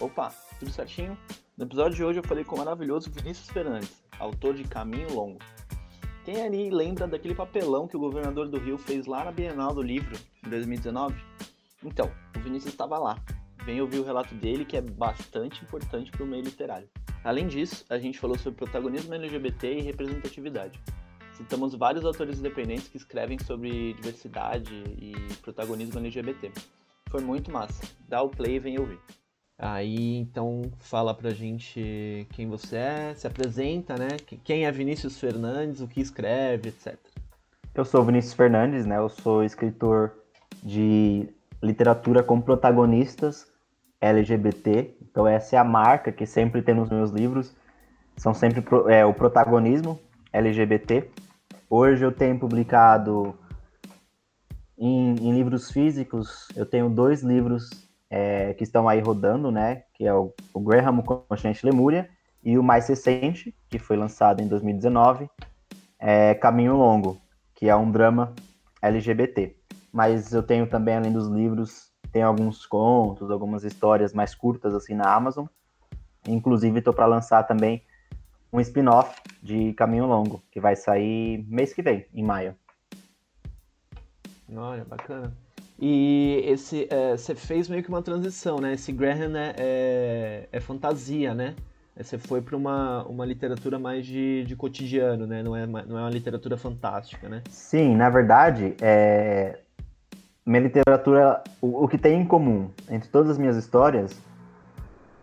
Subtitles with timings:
[0.00, 1.16] Opa, tudo certinho?
[1.56, 5.38] No episódio de hoje eu falei com o maravilhoso Vinícius Fernandes, autor de Caminho Longo.
[6.24, 9.80] Quem ali lembra daquele papelão que o governador do Rio fez lá na Bienal do
[9.80, 11.14] Livro, em 2019?
[11.84, 13.22] Então, o Vinícius estava lá.
[13.64, 16.88] Vem ouvir o relato dele, que é bastante importante para o meio literário.
[17.22, 20.80] Além disso, a gente falou sobre protagonismo LGBT e representatividade.
[21.34, 26.50] Citamos vários autores independentes que escrevem sobre diversidade e protagonismo LGBT.
[27.10, 27.82] Foi muito massa.
[28.08, 28.98] Dá o play e vem ouvir.
[29.58, 34.08] Aí, então, fala pra gente quem você é, se apresenta, né?
[34.42, 36.98] Quem é Vinícius Fernandes, o que escreve, etc.
[37.72, 38.98] Eu sou Vinícius Fernandes, né?
[38.98, 40.12] Eu sou escritor
[40.62, 41.28] de
[41.62, 43.46] literatura com protagonistas
[44.00, 44.96] LGBT.
[45.00, 47.54] Então, essa é a marca que sempre tem nos meus livros.
[48.16, 48.62] São sempre
[48.92, 50.00] é, o protagonismo
[50.32, 51.08] LGBT.
[51.70, 53.36] Hoje eu tenho publicado
[54.76, 57.83] em, em livros físicos, eu tenho dois livros
[58.16, 59.82] é, que estão aí rodando, né?
[59.92, 62.08] Que é o, o Graham Consciente Lemúria
[62.44, 65.28] e o mais recente, que foi lançado em 2019,
[65.98, 67.20] é Caminho Longo,
[67.56, 68.32] que é um drama
[68.80, 69.56] LGBT.
[69.92, 74.94] Mas eu tenho também, além dos livros, tem alguns contos, algumas histórias mais curtas assim
[74.94, 75.46] na Amazon.
[76.28, 77.82] Inclusive, estou para lançar também
[78.52, 82.54] um spin-off de Caminho Longo, que vai sair mês que vem, em maio.
[84.54, 85.36] Olha, bacana.
[85.78, 88.74] E esse, é, você fez meio que uma transição, né?
[88.74, 91.54] Esse Graham é, é, é fantasia, né?
[91.96, 95.42] Você foi para uma, uma literatura mais de, de cotidiano, né?
[95.42, 97.42] Não é, não é uma literatura fantástica, né?
[97.48, 99.60] Sim, na verdade, é...
[100.44, 104.20] minha literatura, o, o que tem em comum entre todas as minhas histórias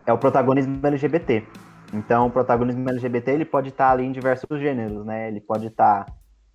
[0.05, 1.45] é o protagonismo LGBT.
[1.93, 5.27] Então, o protagonismo LGBT ele pode estar ali em diversos gêneros, né?
[5.27, 6.05] Ele pode estar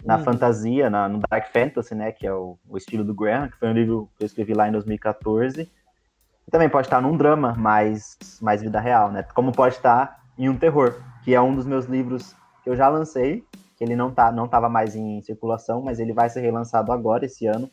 [0.07, 0.25] na uhum.
[0.25, 2.13] fantasia, na, no Dark Fantasy, né?
[2.13, 4.69] Que é o, o, estilo do Graham, que foi um livro que eu escrevi lá
[4.69, 5.63] em 2014.
[6.47, 9.25] E também pode estar num drama mais, mais vida real, né?
[9.35, 12.89] Como pode estar em um terror, que é um dos meus livros que eu já
[12.89, 13.45] lancei,
[13.77, 17.27] que ele não tá, não estava mais em circulação, mas ele vai ser relançado agora,
[17.27, 17.69] esse ano,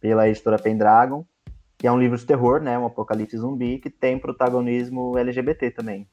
[0.00, 1.24] pela editora Pendragon,
[1.76, 2.76] que é um livro de terror, né?
[2.76, 6.08] Um apocalipse zumbi, que tem protagonismo LGBT também.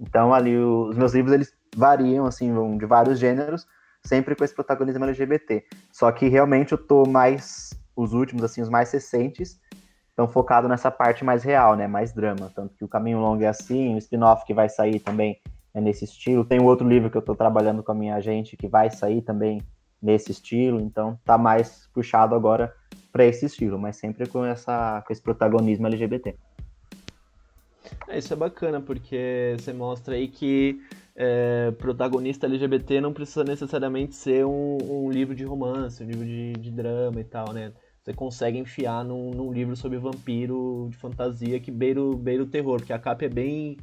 [0.00, 3.66] Então ali os meus livros eles variam assim, vão de vários gêneros,
[4.04, 5.64] sempre com esse protagonismo LGBT.
[5.90, 9.60] Só que realmente eu tô mais os últimos assim, os mais recentes,
[10.08, 13.48] estão focado nessa parte mais real, né, mais drama, tanto que o Caminho Longo é
[13.48, 15.40] assim, o spin-off que vai sair também
[15.72, 16.44] é nesse estilo.
[16.44, 19.22] Tem um outro livro que eu tô trabalhando com a minha agente que vai sair
[19.22, 19.60] também
[20.00, 22.72] nesse estilo, então tá mais puxado agora
[23.10, 26.36] para esse estilo, mas sempre com essa com esse protagonismo LGBT.
[28.08, 30.80] É, isso é bacana, porque você mostra aí que
[31.16, 36.52] é, protagonista LGBT não precisa necessariamente ser um, um livro de romance, um livro de,
[36.54, 37.72] de, drama e tal, né?
[38.02, 42.78] Você consegue enfiar num, num, livro sobre vampiro de fantasia que beira, beira o terror,
[42.78, 43.78] porque a capa é bem.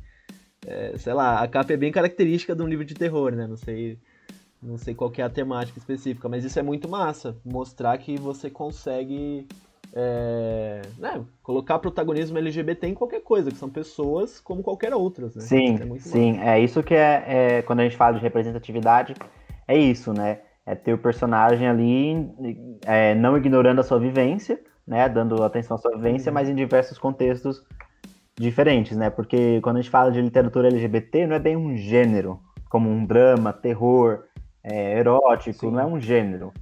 [0.68, 3.48] É, sei lá, a capa é bem característica de um livro de terror, né?
[3.48, 3.98] Não sei,
[4.62, 7.36] não sei qual é a temática específica, mas isso é muito massa.
[7.44, 9.48] Mostrar que você consegue
[9.94, 15.42] é, né, colocar protagonismo LGBT em qualquer coisa, que são pessoas como qualquer outras, né?
[15.42, 19.14] Sim, é sim, é isso que é, é, quando a gente fala de representatividade,
[19.68, 20.40] é isso, né?
[20.66, 22.30] É ter o personagem ali
[22.86, 25.10] é, não ignorando a sua vivência, né?
[25.10, 26.34] Dando atenção à sua vivência, uhum.
[26.36, 27.62] mas em diversos contextos
[28.36, 29.10] diferentes, né?
[29.10, 33.06] Porque quando a gente fala de literatura LGBT, não é bem um gênero, como um
[33.06, 34.24] drama, terror,
[34.64, 35.72] é, erótico, sim.
[35.72, 36.54] não é um gênero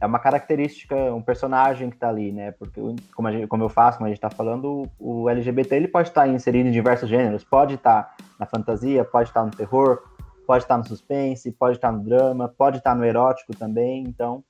[0.00, 2.52] é uma característica, um personagem que está ali, né?
[2.52, 2.80] Porque,
[3.14, 6.08] como, gente, como, eu faço, como a gente está falando, o, o, LGBT ele pode
[6.08, 7.42] estar inserido em diversos gêneros.
[7.44, 10.02] Pode estar na fantasia, pode estar no terror,
[10.46, 14.04] pode estar no suspense, pode estar no drama, pode estar no erótico também.
[14.04, 14.44] Então,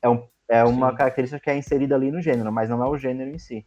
[0.00, 0.96] é, um, é uma Sim.
[0.96, 3.64] característica que é inserida ali no gênero, mas não é o gênero em si.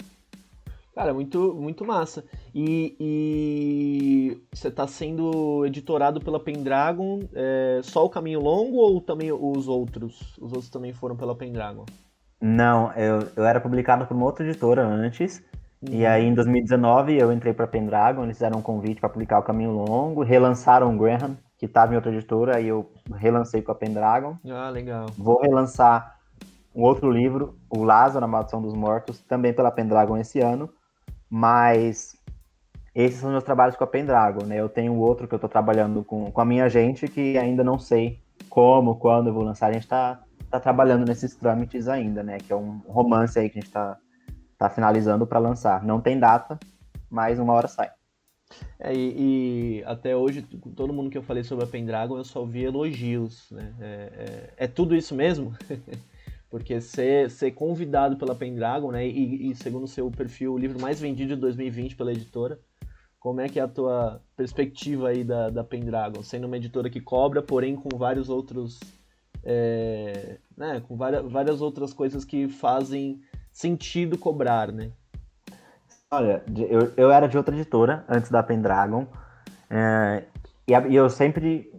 [0.93, 2.23] Cara, muito, muito massa.
[2.53, 9.31] E, e você está sendo editorado pela Pendragon, é, só o Caminho Longo ou também
[9.31, 10.37] os outros?
[10.37, 11.85] Os outros também foram pela Pendragon?
[12.41, 15.41] Não, eu, eu era publicado por uma outra editora antes.
[15.81, 15.95] Uhum.
[15.95, 19.43] E aí em 2019 eu entrei para Pendragon, eles fizeram um convite para publicar o
[19.43, 23.75] Caminho Longo, relançaram o Graham, que estava em outra editora, aí eu relancei com a
[23.75, 24.35] Pendragon.
[24.47, 25.07] Ah, legal.
[25.17, 26.19] Vou relançar
[26.75, 30.69] um outro livro, o Lázaro, a Maldição dos Mortos, também pela Pendragon esse ano.
[31.33, 32.13] Mas
[32.93, 34.59] esses são meus trabalhos com a Pendragon, né?
[34.59, 37.79] Eu tenho outro que eu estou trabalhando com, com a minha gente que ainda não
[37.79, 38.19] sei
[38.49, 39.67] como, quando eu vou lançar.
[39.67, 42.37] A gente está tá trabalhando nesses trâmites ainda, né?
[42.37, 43.97] Que é um romance aí que a gente está
[44.57, 45.85] tá finalizando para lançar.
[45.85, 46.59] Não tem data,
[47.09, 47.89] mas uma hora sai.
[48.77, 50.41] É, e, e, até hoje,
[50.75, 53.73] todo mundo que eu falei sobre a Pendragon, eu só vi elogios, né?
[53.79, 55.55] É, é, é tudo isso mesmo?
[56.51, 59.07] Porque ser, ser convidado pela Pendragon, né?
[59.07, 62.59] E, e segundo o seu perfil, o livro mais vendido de 2020 pela editora.
[63.17, 66.99] Como é que é a tua perspectiva aí da, da Pendragon, sendo uma editora que
[66.99, 68.79] cobra, porém com vários outros,
[69.43, 73.21] é, né, com várias, várias outras coisas que fazem
[73.51, 74.91] sentido cobrar, né?
[76.09, 79.07] Olha, eu, eu era de outra editora antes da Pendragon,
[79.69, 80.23] é,
[80.67, 81.71] e, e eu sempre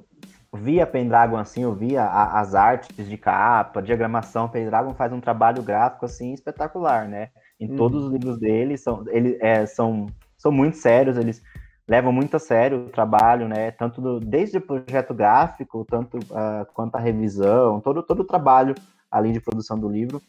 [0.54, 5.62] via Pendragon assim, eu via a, as artes de capa, diagramação, Pendragon faz um trabalho
[5.62, 7.30] gráfico assim espetacular, né?
[7.58, 7.76] Em uhum.
[7.76, 10.06] todos os livros dele são, ele, é, são,
[10.36, 11.42] são muito sérios, eles
[11.88, 13.70] levam muito a sério o trabalho, né?
[13.70, 18.74] Tanto do, desde o projeto gráfico, tanto uh, quanto a revisão, todo, todo o trabalho
[19.10, 20.20] ali de produção do livro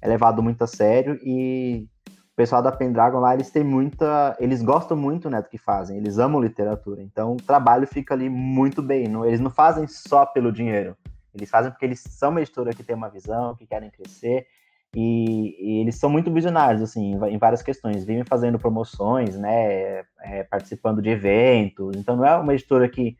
[0.00, 1.86] é levado muito a sério e
[2.32, 4.34] o pessoal da Pendragon lá, eles têm muita.
[4.40, 7.02] Eles gostam muito né, do que fazem, eles amam literatura.
[7.02, 9.06] Então o trabalho fica ali muito bem.
[9.06, 10.96] Não, eles não fazem só pelo dinheiro.
[11.34, 14.46] Eles fazem porque eles são uma editora que tem uma visão, que querem crescer.
[14.94, 18.04] E, e eles são muito visionários, assim, em várias questões.
[18.04, 20.04] Vivem fazendo promoções, né?
[20.20, 21.96] É, participando de eventos.
[21.96, 23.16] Então não é uma editora que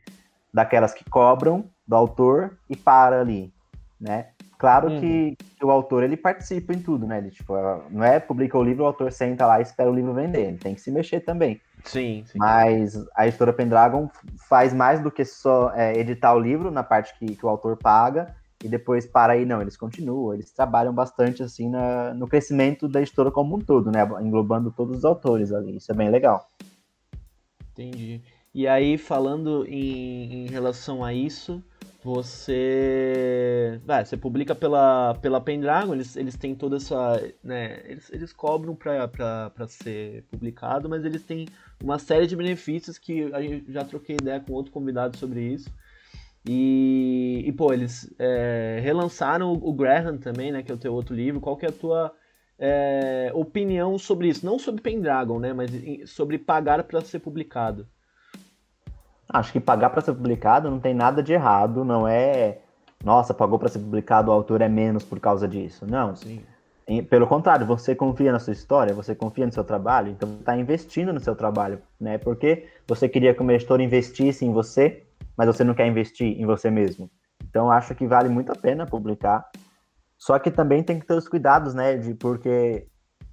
[0.51, 3.53] daquelas que cobram do autor e para ali,
[3.99, 4.29] né?
[4.63, 5.01] Claro uhum.
[5.01, 7.17] que, que, o autor ele participa em tudo, né?
[7.17, 7.53] Ele, tipo,
[7.89, 10.47] não é publica o livro, o autor senta lá e espera o livro vender.
[10.47, 11.59] Ele tem que se mexer também.
[11.83, 12.23] Sim.
[12.25, 12.37] sim.
[12.37, 14.09] Mas a editora Pendragon
[14.47, 17.75] faz mais do que só é, editar o livro na parte que, que o autor
[17.75, 18.33] paga
[18.63, 19.61] e depois para aí, não.
[19.61, 23.99] Eles continuam, eles trabalham bastante assim na, no crescimento da editora como um todo, né?
[24.21, 25.75] Englobando todos os autores ali.
[25.75, 26.49] Isso é bem legal.
[27.73, 28.23] Entendi.
[28.53, 31.63] E aí, falando em, em relação a isso,
[32.03, 38.33] você vai, você publica pela, pela Pendragon, eles, eles têm toda essa, né, eles, eles
[38.33, 41.47] cobram para ser publicado, mas eles têm
[41.81, 45.69] uma série de benefícios que a gente já troquei ideia com outro convidado sobre isso.
[46.45, 50.93] E, e pô, eles é, relançaram o, o Graham também, né, que é o teu
[50.93, 51.39] outro livro.
[51.39, 52.13] Qual que é a tua
[52.59, 54.45] é, opinião sobre isso?
[54.45, 55.71] Não sobre Pendragon, né, mas
[56.09, 57.87] sobre pagar para ser publicado.
[59.33, 62.59] Acho que pagar para ser publicado não tem nada de errado, não é.
[63.03, 65.87] Nossa, pagou para ser publicado, o autor é menos por causa disso.
[65.87, 66.15] Não.
[66.15, 66.43] Sim.
[67.09, 70.55] Pelo contrário, você confia na sua história, você confia no seu trabalho, então você está
[70.55, 72.17] investindo no seu trabalho, né?
[72.17, 75.03] Porque você queria que o editor investisse em você,
[75.35, 77.09] mas você não quer investir em você mesmo.
[77.43, 79.49] Então acho que vale muito a pena publicar.
[80.17, 81.97] Só que também tem que ter os cuidados, né?
[81.97, 82.85] De, porque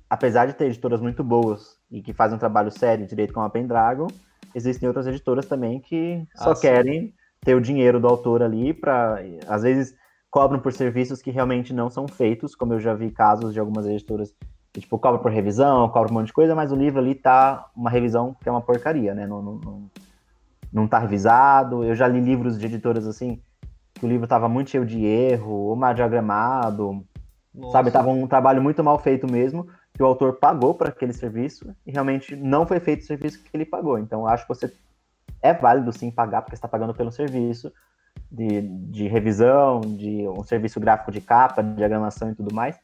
[0.09, 3.51] apesar de ter editoras muito boas e que fazem um trabalho sério direito com a
[3.51, 4.09] Pendragon,
[4.55, 7.13] existem outras editoras também que só ah, querem sim.
[7.41, 9.95] ter o dinheiro do autor ali para às vezes
[10.31, 13.87] cobram por serviços que realmente não são feitos, como eu já vi casos de algumas
[13.87, 14.33] editoras
[14.73, 17.69] que tipo cobram por revisão, cobram um monte de coisa, mas o livro ali tá
[17.75, 19.27] uma revisão que é uma porcaria, né?
[19.27, 19.91] Não, não, não,
[20.73, 21.83] não tá revisado.
[21.83, 23.43] Eu já li livros de editoras assim
[23.95, 27.05] que o livro tava muito cheio de erro, ou mal diagramado,
[27.53, 27.73] Nossa.
[27.73, 27.91] sabe?
[27.91, 29.67] Tava um trabalho muito mal feito mesmo
[30.01, 33.51] que o autor pagou para aquele serviço e realmente não foi feito o serviço que
[33.53, 33.99] ele pagou.
[33.99, 34.73] Então, acho que você
[35.43, 37.71] é válido sim pagar, porque está pagando pelo serviço
[38.33, 42.81] de, de revisão, de um serviço gráfico de capa, de diagramação e tudo mais.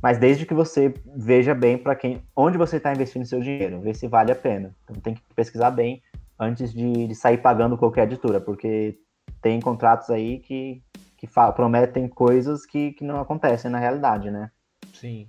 [0.00, 3.96] Mas desde que você veja bem para quem, onde você está investindo seu dinheiro, ver
[3.96, 4.72] se vale a pena.
[4.84, 6.00] Então tem que pesquisar bem
[6.38, 8.96] antes de, de sair pagando qualquer editora, porque
[9.42, 10.80] tem contratos aí que,
[11.16, 11.26] que
[11.56, 14.48] prometem coisas que, que não acontecem na realidade, né?
[14.94, 15.26] Sim.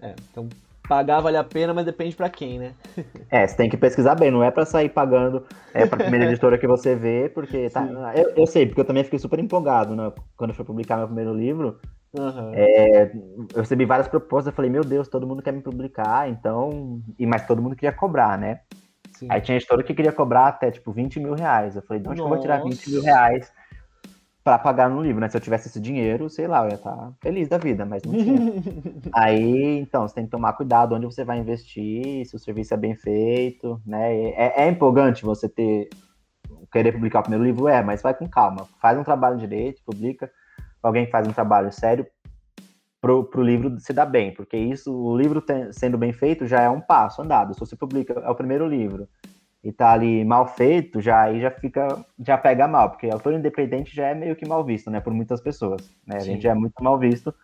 [0.00, 0.48] É, então
[0.88, 2.72] pagar vale a pena, mas depende para quem, né?
[3.30, 6.56] É, você tem que pesquisar bem, não é para sair pagando é para primeira editora
[6.56, 10.10] que você vê, porque tá, eu, eu, sei, porque eu também fiquei super empolgado né,
[10.34, 11.78] quando eu fui publicar meu primeiro livro.
[12.18, 12.52] Uhum.
[12.54, 13.12] É,
[13.54, 17.02] eu recebi várias propostas, eu falei, meu Deus, todo mundo quer me publicar, então.
[17.18, 18.60] E, mas todo mundo queria cobrar, né?
[19.12, 19.26] Sim.
[19.28, 21.76] Aí tinha editora que queria cobrar até tipo 20 mil reais.
[21.76, 23.52] Eu falei, de onde que eu vou tirar 20 mil reais
[24.48, 25.28] para pagar no livro, né?
[25.28, 28.02] Se eu tivesse esse dinheiro, sei lá, eu ia estar tá feliz da vida, mas
[28.02, 28.40] não tinha.
[29.12, 32.76] Aí, então, você tem que tomar cuidado onde você vai investir, se o serviço é
[32.78, 34.16] bem feito, né?
[34.30, 35.90] É, é empolgante você ter
[36.72, 38.66] querer publicar o primeiro livro, é, mas vai com calma.
[38.80, 40.30] Faz um trabalho direito, publica.
[40.82, 42.06] Alguém que faz um trabalho sério
[43.02, 46.62] pro, pro livro se dar bem, porque isso, o livro tem, sendo bem feito já
[46.62, 47.52] é um passo andado.
[47.52, 49.06] Se você publica, é o primeiro livro
[49.62, 53.94] e tá ali mal feito, já aí já fica, já pega mal, porque autor independente
[53.94, 56.16] já é meio que mal visto, né, por muitas pessoas, né?
[56.16, 57.34] A gente já é muito mal visto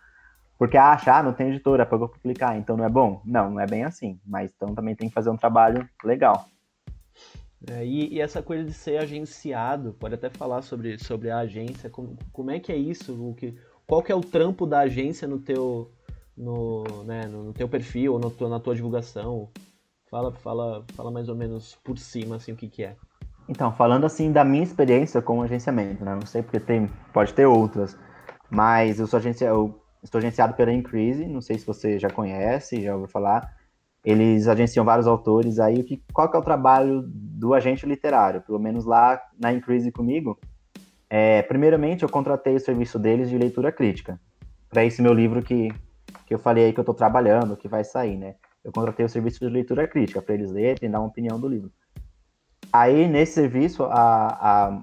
[0.57, 3.21] porque acha, ah, não tem editora para eu publicar, então não é bom.
[3.25, 6.47] Não, não é bem assim, mas então também tem que fazer um trabalho legal.
[7.69, 11.89] É, e, e, essa coisa de ser agenciado, pode até falar sobre, sobre a agência,
[11.89, 13.13] como, como é que é isso?
[13.13, 13.55] O que,
[13.87, 15.91] qual que é o trampo da agência no teu,
[16.37, 19.49] no, né, no, no teu perfil, ou na tua divulgação?
[20.09, 22.95] Fala, fala, fala mais ou menos por cima, assim, o que que é.
[23.47, 26.13] Então, falando assim da minha experiência com agenciamento, né?
[26.15, 27.97] Não sei porque tem, pode ter outras,
[28.49, 32.81] mas eu sou agencia, eu estou agenciado pela Increase, não sei se você já conhece,
[32.81, 33.53] já ouviu falar.
[34.03, 35.83] eles agenciam vários autores aí.
[35.83, 38.41] Que, qual que é o trabalho do agente literário?
[38.41, 40.39] Pelo menos lá na Increase comigo.
[41.09, 44.19] É, primeiramente, eu contratei o serviço deles de leitura crítica.
[44.69, 45.69] Para esse meu livro que,
[46.27, 48.35] que eu falei aí que eu estou trabalhando, que vai sair, né?
[48.65, 51.47] Eu contratei o serviço de leitura crítica para eles lerem e dar uma opinião do
[51.47, 51.71] livro.
[52.73, 54.81] Aí, nesse serviço, a,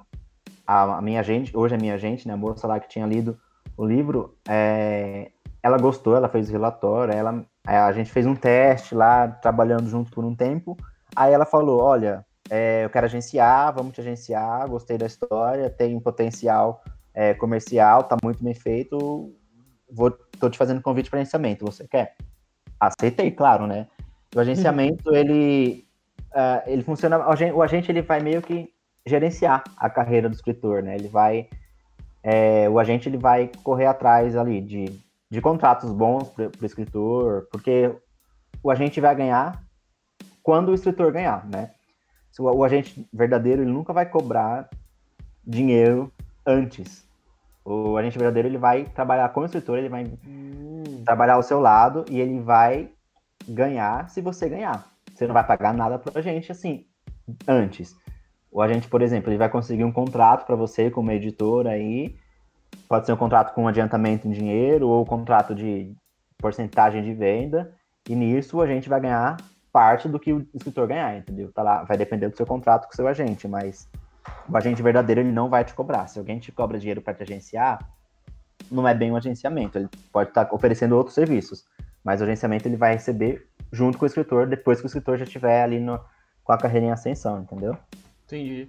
[0.64, 3.36] a, a minha agente, hoje a minha agente, né, a moça lá que tinha lido
[3.76, 8.94] o livro, é, ela gostou, ela fez o relatório, ela, a gente fez um teste
[8.94, 10.76] lá, trabalhando junto por um tempo.
[11.16, 15.96] Aí ela falou: Olha, é, eu quero agenciar, vamos te agenciar, gostei da história, tem
[15.96, 19.34] um potencial é, comercial, tá muito bem feito,
[19.90, 22.14] vou, tô te fazendo convite para agenciamento, você quer?
[22.86, 23.86] Aceitei, claro, né?
[24.34, 25.16] O agenciamento, uhum.
[25.16, 25.86] ele,
[26.32, 28.72] uh, ele funciona, o agente, ele vai meio que
[29.04, 30.94] gerenciar a carreira do escritor, né?
[30.94, 31.48] Ele vai,
[32.22, 35.00] é, o agente ele vai correr atrás ali de
[35.32, 37.90] de contratos bons para o escritor, porque
[38.62, 39.64] o agente vai ganhar
[40.42, 41.70] quando o escritor ganhar, né?
[42.38, 44.68] O, o agente verdadeiro ele nunca vai cobrar
[45.42, 46.12] dinheiro
[46.44, 47.08] antes.
[47.64, 51.02] O agente verdadeiro ele vai trabalhar com o escritor, ele vai hum.
[51.04, 52.90] trabalhar ao seu lado e ele vai
[53.48, 54.86] ganhar se você ganhar.
[55.12, 56.86] Você não vai pagar nada para a gente assim
[57.46, 57.96] antes.
[58.50, 62.16] O agente, por exemplo, ele vai conseguir um contrato para você como editor aí
[62.88, 65.94] Pode ser um contrato com adiantamento em dinheiro ou um contrato de
[66.38, 67.72] porcentagem de venda.
[68.08, 69.36] E nisso a gente vai ganhar
[69.72, 71.50] parte do que o escritor ganhar, entendeu?
[71.52, 73.88] Tá lá, vai depender do seu contrato com o seu agente, mas
[74.48, 76.06] o agente verdadeiro ele não vai te cobrar.
[76.06, 77.78] Se alguém te cobra dinheiro para te agenciar,
[78.70, 79.78] não é bem um agenciamento.
[79.78, 81.64] Ele pode estar tá oferecendo outros serviços,
[82.04, 85.24] mas o agenciamento ele vai receber junto com o escritor depois que o escritor já
[85.24, 85.98] estiver ali no,
[86.44, 87.76] com a carreira em ascensão, entendeu?
[88.26, 88.68] Entendi.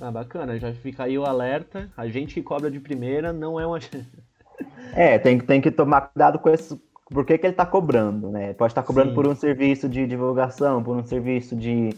[0.00, 1.90] Ah, bacana, já fica aí o alerta.
[1.96, 3.78] A gente que cobra de primeira não é uma.
[4.94, 6.80] é, tem, tem que tomar cuidado com esse.
[7.06, 8.52] Por que, que ele está cobrando, né?
[8.54, 9.14] Pode estar tá cobrando Sim.
[9.14, 11.90] por um serviço de divulgação, por um serviço de,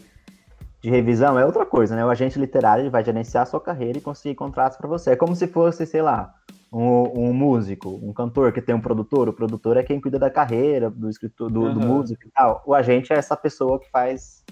[0.83, 2.05] de revisão, é outra coisa, né?
[2.05, 5.11] O agente literário ele vai gerenciar a sua carreira e conseguir contratos para você.
[5.11, 6.35] É como se fosse, sei lá,
[6.69, 9.29] um, um, músico, um cantor que tem um produtor.
[9.29, 11.73] O produtor é quem cuida da carreira do escritor, do, uhum.
[11.73, 12.61] do músico e tal.
[12.65, 14.43] O agente é essa pessoa que faz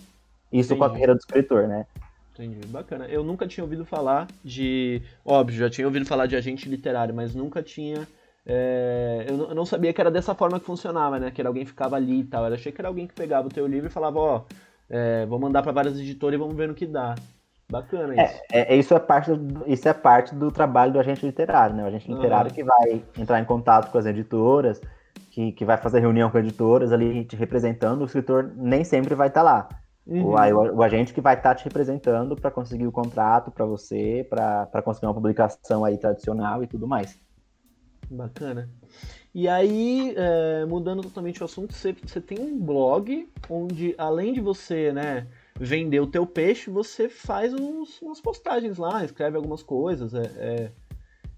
[0.53, 0.79] isso Entendi.
[0.79, 1.85] com a carreira do escritor, né?
[2.33, 3.07] Entendi, bacana.
[3.07, 5.01] Eu nunca tinha ouvido falar de.
[5.25, 8.07] Óbvio, já tinha ouvido falar de agente literário, mas nunca tinha.
[8.45, 9.25] É...
[9.27, 11.29] Eu, não sabia que era dessa forma que funcionava, né?
[11.29, 12.47] Que era alguém que ficava ali e tal.
[12.47, 14.43] Eu achei que era alguém que pegava o teu livro e falava, ó,
[14.91, 17.15] é, vou mandar para várias editoras e vamos ver no que dá.
[17.71, 18.41] Bacana é, isso.
[18.51, 21.83] É, é, isso, é parte do, isso é parte do trabalho do agente literário, né?
[21.85, 22.53] O agente literário ah.
[22.53, 24.81] que vai entrar em contato com as editoras,
[25.31, 28.01] que, que vai fazer reunião com editoras ali te representando.
[28.01, 29.69] O escritor nem sempre vai estar lá.
[30.05, 30.25] Uhum.
[30.25, 34.27] O, o, agente que vai estar tá te representando para conseguir o contrato para você,
[34.29, 37.17] para conseguir uma publicação aí tradicional e tudo mais.
[38.11, 38.69] Bacana.
[39.33, 44.41] E aí, é, mudando totalmente o assunto, você, você tem um blog onde, além de
[44.41, 45.27] você, né,
[45.57, 50.71] vender o teu peixe, você faz uns, umas postagens lá, escreve algumas coisas, é, é,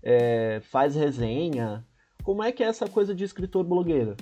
[0.01, 1.85] é faz resenha.
[2.23, 4.17] Como é que é essa coisa de escritor blogueiro?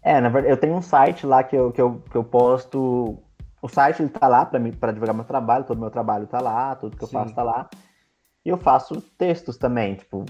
[0.00, 3.18] É, na verdade, eu tenho um site lá que eu, que eu, que eu posto.
[3.60, 6.96] O site ele tá lá para divulgar meu trabalho, todo meu trabalho tá lá, tudo
[6.96, 7.14] que eu Sim.
[7.14, 7.68] faço tá lá.
[8.44, 10.26] E eu faço textos também, tipo,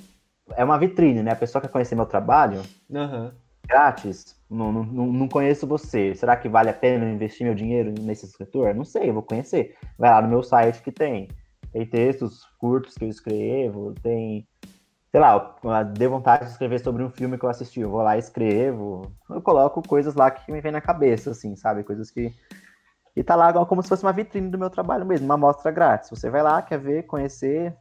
[0.57, 1.33] é uma vitrine, né?
[1.33, 3.31] A pessoa quer conhecer meu trabalho uhum.
[3.67, 6.15] grátis, não, não, não conheço você.
[6.15, 8.75] Será que vale a pena investir meu dinheiro nesse escritor?
[8.75, 9.77] Não sei, eu vou conhecer.
[9.99, 11.29] Vai lá no meu site que tem.
[11.73, 14.47] Tem textos curtos que eu escrevo, tem
[15.15, 18.17] sei lá, deu vontade de escrever sobre um filme que eu assisti, eu vou lá
[18.17, 21.85] e escrevo, eu coloco coisas lá que me vem na cabeça, assim, sabe?
[21.85, 22.35] Coisas que.
[23.15, 26.11] E tá lá como se fosse uma vitrine do meu trabalho mesmo, uma amostra grátis.
[26.11, 27.77] Você vai lá, quer ver, conhecer,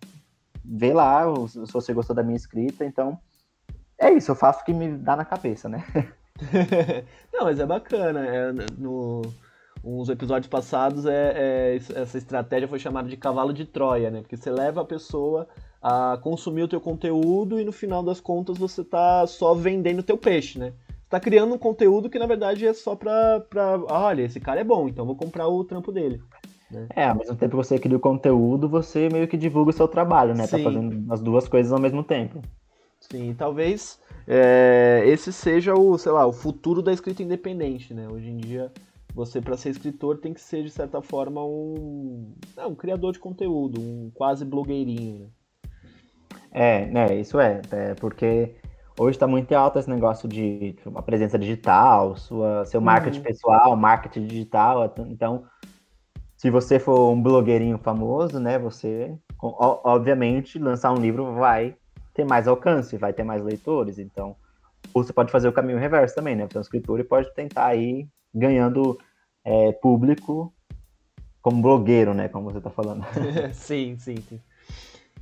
[0.63, 3.17] vê lá se você gostou da minha escrita, então.
[3.97, 5.85] É isso, eu faço o que me dá na cabeça, né?
[7.31, 8.25] Não, mas é bacana.
[8.25, 9.21] É, no,
[9.83, 14.21] uns episódios passados, é, é, essa estratégia foi chamada de cavalo de Troia, né?
[14.21, 15.47] Porque você leva a pessoa
[15.81, 20.03] a consumir o teu conteúdo e no final das contas você tá só vendendo o
[20.03, 20.73] teu peixe, né?
[20.87, 24.39] Você tá criando um conteúdo que na verdade é só pra, pra ah, olha, esse
[24.39, 26.21] cara é bom, então vou comprar o trampo dele.
[26.73, 26.87] Né?
[26.95, 29.87] É, ao mesmo tempo que você cria o conteúdo, você meio que divulga o seu
[29.87, 30.47] trabalho, né?
[30.47, 30.63] Tá Sim.
[30.63, 32.41] Tá fazendo as duas coisas ao mesmo tempo.
[32.99, 38.07] Sim, talvez é, esse seja o, sei lá, o futuro da escrita independente, né?
[38.09, 38.71] Hoje em dia,
[39.13, 43.19] você para ser escritor tem que ser de certa forma um, é, um criador de
[43.19, 45.27] conteúdo, um quase blogueirinho, né?
[46.55, 48.55] É, né, isso é, é porque
[48.99, 53.23] hoje está muito alto esse negócio de uma presença digital, sua, seu marketing uhum.
[53.23, 54.93] pessoal, marketing digital.
[55.07, 55.45] Então,
[56.43, 61.73] se você for um blogueirinho famoso, né, você, obviamente, lançar um livro vai
[62.13, 63.97] ter mais alcance, vai ter mais leitores.
[63.97, 64.35] Então,
[64.93, 66.45] você pode fazer o caminho reverso também, né?
[66.45, 68.99] Você é um escritor e pode tentar ir ganhando
[69.41, 70.53] é, público
[71.41, 72.27] como blogueiro, né?
[72.27, 73.05] Como você está falando.
[73.55, 74.41] sim, sim, sim.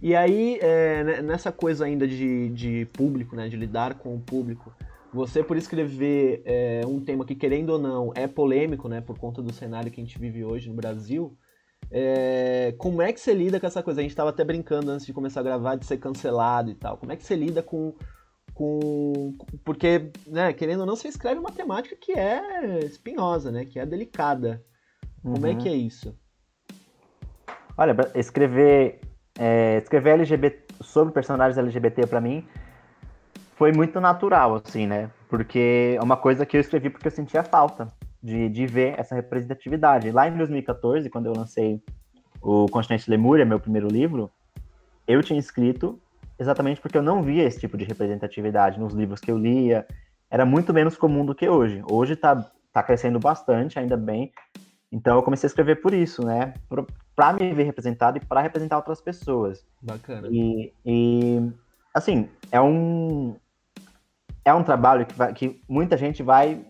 [0.02, 3.48] E aí, é, nessa coisa ainda de, de público, né?
[3.48, 4.74] De lidar com o público,
[5.14, 9.02] você, por escrever é, um tema que, querendo ou não, é polêmico, né?
[9.02, 11.38] Por conta do cenário que a gente vive hoje no Brasil,
[11.90, 14.00] é, como é que você lida com essa coisa?
[14.00, 16.98] A gente estava até brincando antes de começar a gravar de ser cancelado e tal.
[16.98, 17.94] Como é que você lida com.
[18.54, 19.34] com
[19.66, 23.66] porque, né, querendo ou não, você escreve uma temática que é espinhosa, né?
[23.66, 24.64] Que é delicada.
[25.22, 25.58] Como é uhum.
[25.58, 26.18] é que é isso?
[27.78, 29.02] Olha, escrever,
[29.38, 32.48] é, escrever LGBT, sobre personagens LGBT para mim
[33.62, 35.12] foi muito natural, assim, né?
[35.30, 37.88] Porque é uma coisa que eu escrevi porque eu sentia falta
[38.20, 40.10] de, de ver essa representatividade.
[40.10, 41.80] Lá em 2014, quando eu lancei
[42.42, 44.32] o Continente Lemúria, meu primeiro livro,
[45.08, 46.00] eu tinha escrito
[46.40, 49.86] exatamente porque eu não via esse tipo de representatividade nos livros que eu lia.
[50.28, 51.84] Era muito menos comum do que hoje.
[51.88, 54.32] Hoje tá, tá crescendo bastante, ainda bem.
[54.92, 56.56] Então eu comecei a escrever por isso, né?
[57.16, 59.64] Para me ver representado e para representar outras pessoas.
[59.80, 60.28] Bacana.
[60.32, 61.52] E, e
[61.94, 63.36] assim, é um,
[64.44, 66.66] é um trabalho que, vai, que muita gente vai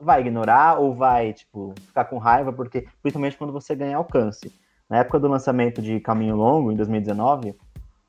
[0.00, 4.52] vai ignorar ou vai, tipo, ficar com raiva, porque principalmente quando você ganha alcance.
[4.88, 7.54] Na época do lançamento de Caminho Longo, em 2019,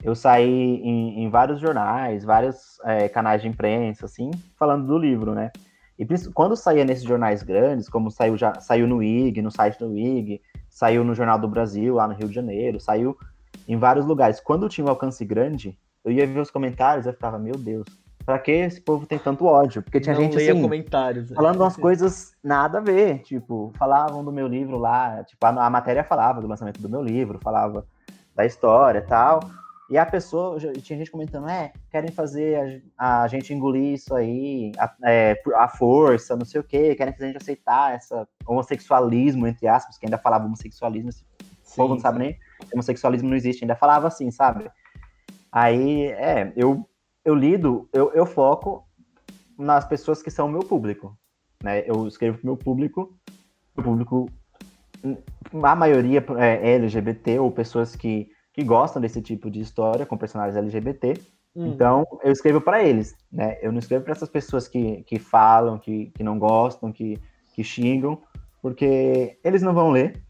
[0.04, 5.34] eu saí em, em vários jornais, vários é, canais de imprensa, assim, falando do livro,
[5.34, 5.52] né?
[5.98, 9.98] E quando saía nesses jornais grandes, como saiu, já, saiu no IG, no site do
[9.98, 13.18] IG, saiu no Jornal do Brasil, lá no Rio de Janeiro, saiu
[13.68, 14.40] em vários lugares.
[14.40, 17.86] Quando tinha um alcance grande, eu ia ver os comentários, eu ficava, meu Deus,
[18.30, 19.82] Pra que esse povo tem tanto ódio?
[19.82, 21.36] Porque tinha não gente assim, comentários, né?
[21.36, 23.24] falando umas coisas nada a ver.
[23.24, 27.02] Tipo, falavam do meu livro lá, tipo, a, a matéria falava do lançamento do meu
[27.02, 27.88] livro, falava
[28.36, 29.40] da história e tal.
[29.90, 34.74] E a pessoa, tinha gente comentando, é, querem fazer a, a gente engolir isso aí,
[34.78, 39.48] a, é, a, força, não sei o quê, querem fazer a gente aceitar essa homossexualismo,
[39.48, 41.26] entre aspas, que ainda falava homossexualismo, esse
[41.76, 42.40] povo não sabe nem,
[42.72, 44.70] homossexualismo não existe, ainda falava assim, sabe?
[45.52, 46.88] Aí, é, eu
[47.30, 48.88] eu lido, eu, eu foco
[49.58, 51.18] nas pessoas que são o meu público.
[51.64, 51.84] Né?
[51.86, 53.16] Eu escrevo para o meu público,
[53.78, 54.30] o público,
[55.64, 60.56] a maioria é LGBT ou pessoas que, que gostam desse tipo de história com personagens
[60.56, 61.14] LGBT.
[61.56, 61.68] Hum.
[61.68, 63.58] Então, eu escrevo para eles, né?
[63.62, 67.20] Eu não escrevo para essas pessoas que, que falam, que, que não gostam, que,
[67.54, 68.22] que xingam,
[68.62, 70.22] porque eles não vão ler.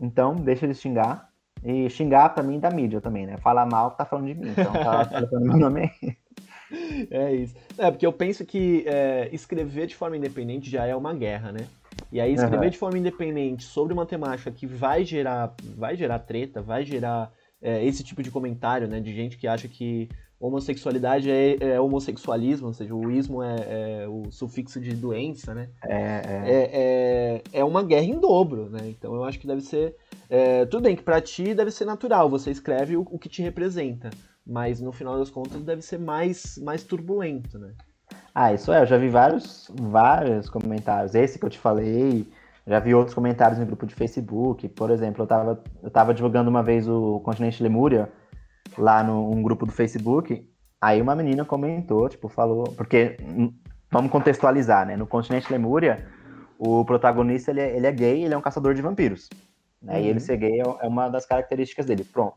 [0.00, 1.30] Então, deixa eles xingar.
[1.64, 3.36] E xingar para mim da mídia também, né?
[3.36, 4.50] Falar mal tá falando de mim.
[4.50, 6.16] Então, tá colocando meu nome aí.
[7.10, 7.54] É isso.
[7.76, 11.66] É, porque eu penso que é, escrever de forma independente já é uma guerra, né?
[12.10, 12.70] E aí escrever uhum.
[12.70, 17.84] de forma independente sobre uma temática que vai gerar, vai gerar treta, vai gerar é,
[17.84, 19.00] esse tipo de comentário, né?
[19.00, 20.08] De gente que acha que
[20.40, 25.68] homossexualidade é, é homossexualismo, ou seja, o ismo é, é, o sufixo de doença, né?
[25.84, 26.42] É, é.
[26.44, 28.80] é, é, é uma guerra em dobro, né?
[28.88, 29.94] Então eu acho que deve ser.
[30.28, 33.40] É, tudo bem que para ti deve ser natural, você escreve o, o que te
[33.42, 34.10] representa
[34.46, 37.72] mas no final das contas deve ser mais, mais turbulento, né?
[38.34, 41.14] Ah, isso é, eu já vi vários, vários comentários.
[41.14, 42.26] Esse que eu te falei,
[42.66, 44.68] já vi outros comentários no grupo de Facebook.
[44.68, 48.10] Por exemplo, eu estava eu tava divulgando uma vez o Continente Lemúria
[48.78, 50.48] lá num grupo do Facebook.
[50.80, 52.64] Aí uma menina comentou, tipo, falou.
[52.76, 53.52] Porque, hum,
[53.90, 54.96] vamos contextualizar, né?
[54.96, 56.06] No Continente Lemúria,
[56.58, 59.28] o protagonista ele é, ele é gay, ele é um caçador de vampiros.
[59.80, 59.98] Né?
[59.98, 60.04] Uhum.
[60.04, 62.04] E ele ser gay é, é uma das características dele.
[62.04, 62.36] Pronto.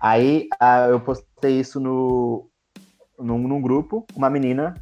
[0.00, 2.48] Aí uh, eu postei isso no,
[3.18, 4.74] num, num grupo, uma menina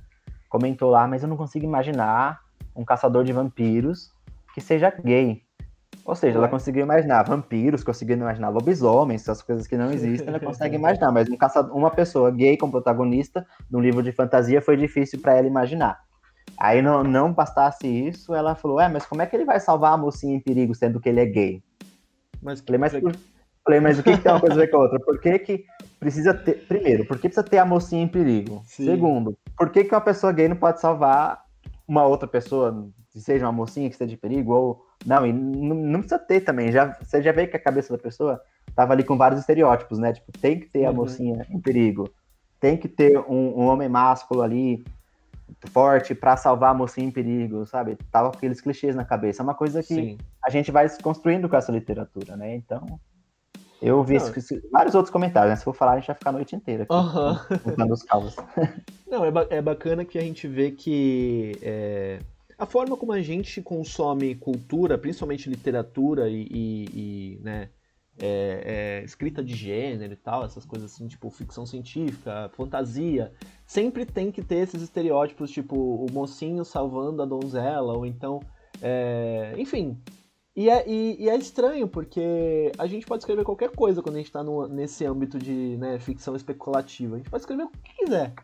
[0.48, 2.40] comentou lá, mas eu não consigo imaginar
[2.74, 4.12] um caçador de vampiros
[4.54, 5.42] que seja gay.
[6.04, 10.40] Ou seja, ela conseguiu imaginar vampiros, conseguiu imaginar lobisomens, essas coisas que não existem, ela
[10.40, 14.60] consegue imaginar, mas um caçador, uma pessoa gay como protagonista de um livro de fantasia
[14.60, 16.00] foi difícil para ela imaginar.
[16.58, 19.92] Aí não, não bastasse isso, ela falou: É, mas como é que ele vai salvar
[19.92, 21.62] a mocinha em perigo sendo que ele é gay?
[22.42, 23.14] Mas, Falei, mas por,
[23.70, 24.98] Falei, mas o que, que tem uma coisa a ver com a outra?
[24.98, 25.64] Por que, que
[26.00, 26.66] precisa ter.
[26.66, 28.62] Primeiro, por que precisa ter a mocinha em perigo?
[28.66, 28.84] Sim.
[28.84, 31.44] Segundo, por que, que uma pessoa gay não pode salvar
[31.86, 34.52] uma outra pessoa, seja uma mocinha que esteja em perigo?
[34.52, 34.86] Ou.
[35.06, 36.72] Não, e não, não precisa ter também.
[36.72, 38.40] Já, você já vê que a cabeça da pessoa
[38.74, 40.14] tava ali com vários estereótipos, né?
[40.14, 40.96] Tipo, tem que ter a uhum.
[40.96, 42.10] mocinha em perigo.
[42.58, 44.84] Tem que ter um, um homem másculo ali
[45.68, 47.96] forte para salvar a mocinha em perigo, sabe?
[48.10, 49.42] Tava com aqueles clichês na cabeça.
[49.42, 50.18] É uma coisa que Sim.
[50.44, 52.56] a gente vai se construindo com essa literatura, né?
[52.56, 52.98] Então,
[53.80, 54.18] eu vi
[54.70, 55.56] vários outros comentários, né?
[55.56, 57.92] Se for falar, a gente vai ficar a noite inteira aqui, uhum.
[57.92, 58.36] os calvos.
[59.08, 62.20] Não, é, ba é bacana que a gente vê que é,
[62.58, 67.70] a forma como a gente consome cultura, principalmente literatura e, e, e né,
[68.20, 73.32] é, é, escrita de gênero e tal, essas coisas assim, tipo ficção científica, fantasia,
[73.66, 78.40] sempre tem que ter esses estereótipos, tipo o mocinho salvando a donzela, ou então,
[78.82, 79.98] é, enfim.
[80.56, 84.18] E é, e, e é, estranho, porque a gente pode escrever qualquer coisa quando a
[84.18, 87.14] gente está nesse âmbito de né, ficção especulativa.
[87.14, 88.34] A gente pode escrever o que quiser.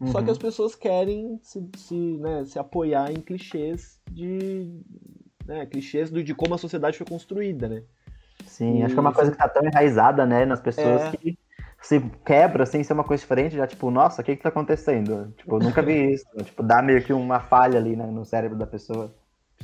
[0.00, 0.08] Uhum.
[0.08, 0.32] Só que uhum.
[0.32, 4.68] as pessoas querem se, se, né, se apoiar em clichês de.
[5.46, 7.82] Né, clichês do, de como a sociedade foi construída, né?
[8.44, 8.82] Sim, e...
[8.82, 11.16] acho que é uma coisa que tá tão enraizada, né, nas pessoas é.
[11.16, 11.38] que
[11.80, 15.32] se quebra sem ser uma coisa diferente, já tipo, nossa, o que que tá acontecendo?
[15.36, 16.24] Tipo, eu nunca vi isso.
[16.44, 19.12] tipo, dá meio que uma falha ali né, no cérebro da pessoa.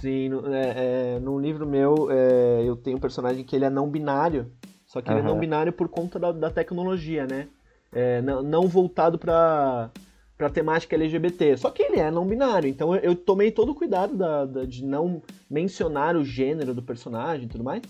[0.00, 3.88] Sim, no, é, é, livro meu é, eu tenho um personagem que ele é não
[3.88, 4.50] binário,
[4.86, 5.18] só que uhum.
[5.18, 7.48] ele é não binário por conta da, da tecnologia, né?
[7.92, 9.90] É, não, não voltado para
[10.36, 11.56] para temática LGBT.
[11.56, 14.64] Só que ele é não binário, então eu, eu tomei todo o cuidado da, da,
[14.64, 17.82] de não mencionar o gênero do personagem e tudo mais.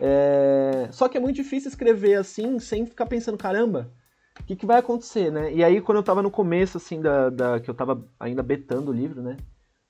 [0.00, 0.88] É...
[0.90, 3.92] Só que é muito difícil escrever assim sem ficar pensando, caramba,
[4.40, 5.52] o que, que vai acontecer, né?
[5.54, 8.90] E aí, quando eu tava no começo, assim, da, da que eu tava ainda betando
[8.90, 9.36] o livro, né?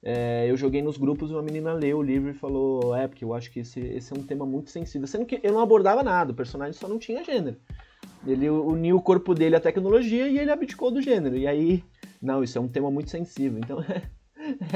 [0.07, 3.25] É, eu joguei nos grupos e uma menina leu o livro e falou: É, porque
[3.25, 5.09] eu acho que esse, esse é um tema muito sensível.
[5.09, 7.57] Sendo que eu não abordava nada, o personagem só não tinha gênero.
[8.27, 11.37] Ele uniu o corpo dele à tecnologia e ele abdicou do gênero.
[11.37, 11.83] E aí,
[12.21, 13.59] não, isso é um tema muito sensível.
[13.59, 14.03] Então é,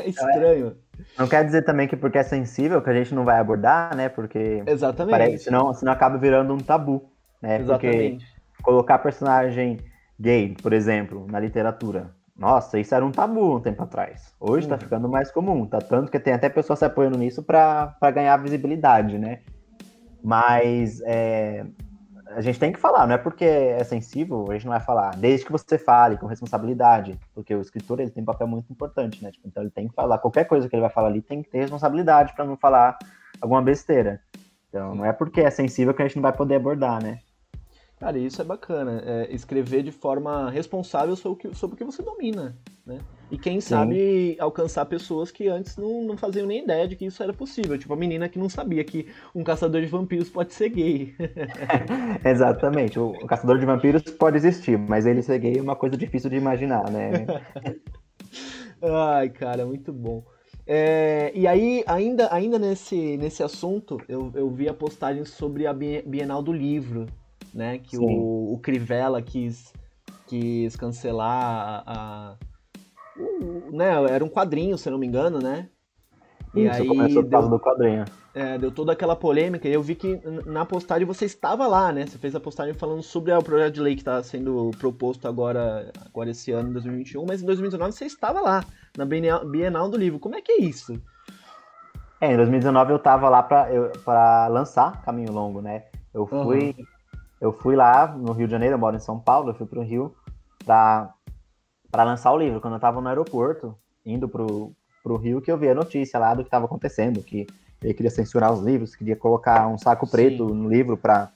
[0.01, 0.77] é estranho.
[1.19, 4.09] Não quer dizer também que porque é sensível que a gente não vai abordar, né?
[4.09, 4.63] Porque.
[4.67, 5.11] Exatamente.
[5.11, 7.13] Parece, senão, senão acaba virando um tabu.
[7.43, 7.61] Né?
[7.61, 8.25] Exatamente.
[8.25, 9.79] Porque colocar personagem
[10.19, 12.17] gay, por exemplo, na literatura.
[12.39, 14.33] Nossa, isso era um tabu um tempo atrás.
[14.39, 14.81] Hoje está uhum.
[14.81, 15.67] ficando mais comum.
[15.67, 19.41] Tá tanto que tem até pessoas se apoiando nisso para ganhar visibilidade, né?
[20.23, 21.67] Mas é,
[22.31, 25.17] a gente tem que falar, não é porque é sensível, a gente não vai falar.
[25.17, 29.23] Desde que você fale com responsabilidade, porque o escritor ele tem um papel muito importante,
[29.23, 29.33] né?
[29.33, 31.51] Tipo, então ele tem que falar, qualquer coisa que ele vai falar ali tem que
[31.51, 32.97] ter responsabilidade para não falar
[33.41, 34.21] alguma besteira.
[34.69, 37.19] Então não é porque é sensível que a gente não vai poder abordar, né?
[37.99, 39.03] Cara, isso é bacana.
[39.05, 42.57] É escrever de forma responsável sobre o que, sobre o que você domina,
[42.87, 42.99] né?
[43.31, 43.69] E quem Sim.
[43.69, 47.77] sabe alcançar pessoas que antes não, não faziam nem ideia de que isso era possível.
[47.77, 51.15] Tipo a menina que não sabia que um caçador de vampiros pode ser gay.
[52.25, 52.99] Exatamente.
[52.99, 56.31] O, o, caçador de vampiros pode existir, mas ele ser gay é uma coisa difícil
[56.31, 57.27] de imaginar, né?
[58.81, 60.25] Ai, cara, muito bom.
[60.67, 65.73] É, e aí, ainda, ainda nesse, nesse assunto, eu, eu vi a postagem sobre a
[65.73, 67.07] Bienal do Livro,
[67.59, 67.79] né?
[67.79, 69.73] Que o, o, Crivella quis,
[70.27, 72.37] quis cancelar a, a
[73.19, 73.91] o, né?
[74.11, 75.69] Era um quadrinho, se não me engano, né?
[76.55, 78.05] E Isso, aí começou por causa do quadrinho.
[78.35, 82.07] É, deu toda aquela polêmica e eu vi que na postagem você estava lá, né?
[82.07, 85.91] Você fez a postagem falando sobre o projeto de lei que está sendo proposto agora,
[86.07, 88.65] agora esse ano, 2021, mas em 2019 você estava lá,
[88.97, 90.21] na Bienal do Livro.
[90.21, 91.01] Como é que é isso?
[92.21, 95.85] É, em 2019 eu estava lá para lançar Caminho Longo, né?
[96.15, 96.85] Eu fui, uhum.
[97.41, 99.79] Eu fui lá no Rio de Janeiro, eu moro em São Paulo, eu fui para
[99.79, 100.15] o Rio
[100.65, 101.15] para
[102.05, 102.61] lançar o livro.
[102.61, 104.73] Quando eu estava no aeroporto, indo pro,
[105.03, 107.47] pro Rio, que eu vi a notícia lá do que estava acontecendo, que
[107.83, 110.55] ele queria censurar os livros, queria colocar um saco preto Sim.
[110.55, 111.31] no livro para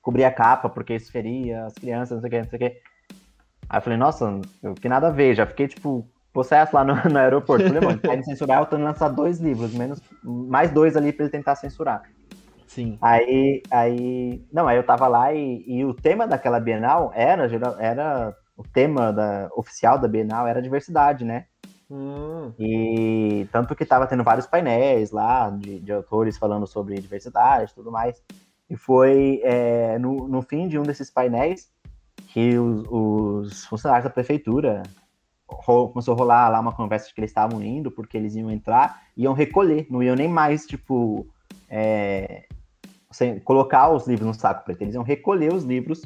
[0.00, 2.60] cobrir a capa, porque isso feria as crianças, não sei o que, não sei o
[2.60, 2.80] que.
[3.68, 6.94] Aí eu falei, nossa, eu que nada a ver, já fiquei tipo possesso lá no,
[7.10, 7.66] no aeroporto.
[7.66, 11.32] Falei, mano, quer censurar, eu tô lançar dois livros, menos mais dois ali para ele
[11.32, 12.02] tentar censurar.
[12.66, 12.98] Sim.
[13.00, 17.48] Aí, aí, não, aí eu tava lá e, e o tema daquela Bienal era,
[17.78, 21.46] era o tema da, oficial da Bienal era diversidade, né?
[21.90, 22.52] Hum.
[22.58, 27.74] E tanto que estava tendo vários painéis lá de, de, autores falando sobre diversidade e
[27.74, 28.22] tudo mais.
[28.68, 31.70] E foi é, no, no fim de um desses painéis
[32.28, 34.82] que os, os funcionários da prefeitura
[35.46, 39.02] começou a rolar lá uma conversa de que eles estavam indo porque eles iam entrar,
[39.16, 41.26] iam recolher, não iam nem mais, tipo,
[41.68, 42.46] é,
[43.14, 46.02] sem, colocar os livros no saco preto, eles iam recolher os livros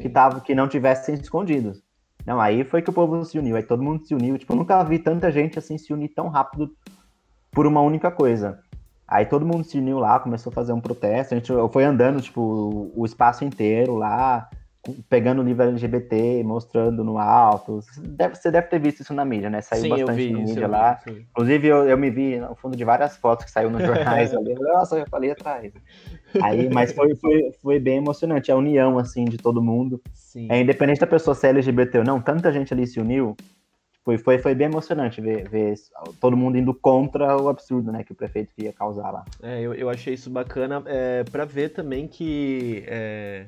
[0.00, 1.82] que, tavam, que não tivessem escondidos.
[2.24, 4.38] Não, aí foi que o povo se uniu, aí todo mundo se uniu.
[4.38, 6.72] Tipo, eu nunca vi tanta gente assim se unir tão rápido
[7.50, 8.60] por uma única coisa.
[9.08, 11.34] Aí todo mundo se uniu lá, começou a fazer um protesto.
[11.34, 14.48] A gente foi andando, tipo, o espaço inteiro lá,
[15.08, 17.82] pegando o livro LGBT, mostrando no alto.
[17.82, 19.60] Você deve, você deve ter visto isso na mídia, né?
[19.60, 21.00] Saiu sim, bastante na mídia lá.
[21.06, 24.34] Vi, Inclusive, eu, eu me vi no fundo de várias fotos que saiu nos jornais
[24.34, 24.54] ali.
[24.54, 25.72] Nossa, eu falei atrás.
[26.42, 30.00] Aí, mas foi, foi, foi bem emocionante, a união, assim, de todo mundo.
[30.12, 30.48] Sim.
[30.50, 33.36] É, independente da pessoa ser LGBT ou não, tanta gente ali se uniu.
[34.04, 35.74] Foi, foi, foi bem emocionante ver, ver
[36.20, 39.24] todo mundo indo contra o absurdo né, que o prefeito ia causar lá.
[39.40, 43.46] É, eu, eu achei isso bacana é, para ver também que é,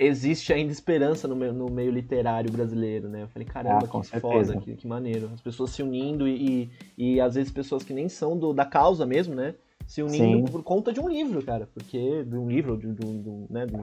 [0.00, 3.22] existe ainda esperança no meio, no meio literário brasileiro, né?
[3.22, 4.54] Eu falei, caramba, ah, que certeza.
[4.54, 5.30] foda, que, que maneiro.
[5.32, 8.64] As pessoas se unindo e, e, e, às vezes pessoas que nem são do, da
[8.64, 9.54] causa mesmo, né?
[9.90, 10.52] se unindo Sim.
[10.52, 11.68] por conta de um livro, cara.
[11.74, 13.82] Porque de um livro, de, de, de, né, de,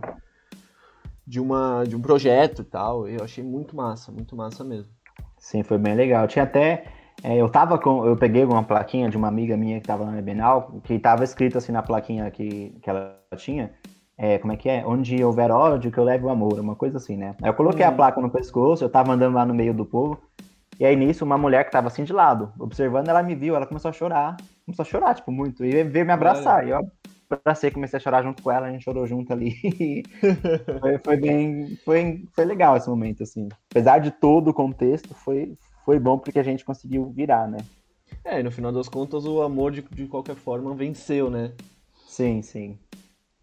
[1.27, 3.05] de, uma, de um projeto e tal.
[3.09, 4.89] Eu achei muito massa, muito massa mesmo.
[5.37, 6.25] Sim, foi bem legal.
[6.25, 6.85] Tinha até.
[7.21, 8.05] É, eu tava com.
[8.05, 11.57] Eu peguei uma plaquinha de uma amiga minha que tava na Bienal, que tava escrito
[11.57, 13.73] assim na plaquinha que, que ela tinha.
[14.17, 14.83] É, como é que é?
[14.85, 17.35] Onde houver ódio, que eu leve o amor, uma coisa assim, né?
[17.41, 17.91] Aí eu coloquei uhum.
[17.91, 20.19] a placa no pescoço, eu tava andando lá no meio do povo,
[20.79, 23.67] e aí nisso uma mulher que tava assim de lado, observando, ela me viu, ela
[23.67, 26.65] começou a chorar, começou a chorar, tipo, muito, e veio me abraçar, Olha.
[26.65, 26.91] e eu
[27.29, 29.53] abracei, comecei a chorar junto com ela, a gente chorou junto ali.
[30.79, 33.47] foi, foi, bem, foi, foi legal esse momento, assim.
[33.69, 37.57] Apesar de todo o contexto, foi, foi bom porque a gente conseguiu virar, né?
[38.23, 41.51] É, e no final das contas o amor de, de qualquer forma venceu, né?
[42.07, 42.77] Sim, sim.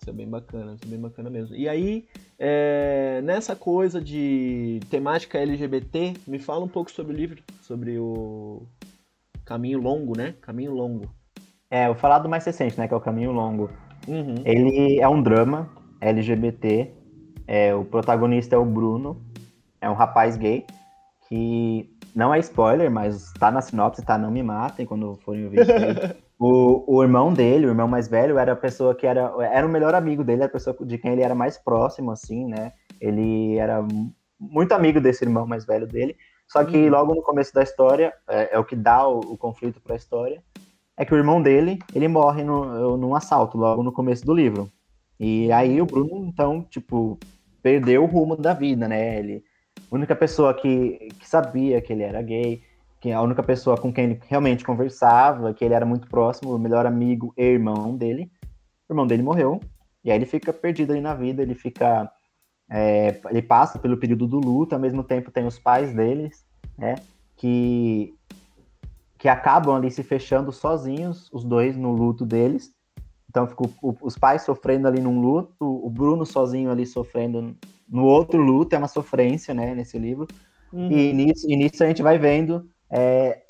[0.04, 1.56] Isso é bem bacana, isso é bem bacana mesmo.
[1.56, 2.04] E aí,
[2.38, 8.66] é, nessa coisa de temática LGBT, me fala um pouco sobre o livro, sobre o
[9.46, 10.34] Caminho Longo, né?
[10.42, 11.08] Caminho Longo.
[11.70, 12.86] É, vou falar do mais recente, né?
[12.86, 13.70] Que é o Caminho Longo.
[14.06, 14.34] Uhum.
[14.44, 15.70] Ele é um drama
[16.02, 16.92] LGBT.
[17.46, 19.24] É, o protagonista é o Bruno.
[19.80, 20.66] É um rapaz gay
[21.30, 24.18] que não é spoiler, mas tá na sinopse, tá?
[24.18, 26.14] Não me matem quando forem ouvir isso aí.
[26.38, 29.70] O, o irmão dele, o irmão mais velho, era a pessoa que era, era o
[29.70, 32.72] melhor amigo dele, a pessoa de quem ele era mais próximo, assim, né?
[33.00, 33.86] Ele era
[34.38, 36.16] muito amigo desse irmão mais velho dele.
[36.48, 36.90] Só que uhum.
[36.90, 39.96] logo no começo da história, é, é o que dá o, o conflito para a
[39.96, 40.42] história,
[40.96, 44.70] é que o irmão dele, ele morre no, num assalto, logo no começo do livro.
[45.18, 47.18] E aí o Bruno, então, tipo,
[47.62, 49.18] perdeu o rumo da vida, né?
[49.18, 49.42] Ele,
[49.90, 52.62] a única pessoa que, que sabia que ele era gay,
[53.04, 56.58] que a única pessoa com quem ele realmente conversava, que ele era muito próximo, o
[56.58, 58.32] melhor amigo e irmão dele.
[58.88, 59.60] O irmão dele morreu,
[60.02, 62.10] e aí ele fica perdido ali na vida, ele fica.
[62.66, 66.46] É, ele passa pelo período do luto, ao mesmo tempo tem os pais deles,
[66.78, 66.94] né?
[67.36, 68.14] Que,
[69.18, 72.72] que acabam ali se fechando sozinhos, os dois no luto deles.
[73.28, 77.54] Então ficam os pais sofrendo ali num luto, o Bruno sozinho ali sofrendo
[77.86, 80.26] no outro luto, é uma sofrência, né, nesse livro.
[80.72, 80.90] Uhum.
[80.90, 83.42] E, nisso, e nisso a gente vai vendo é,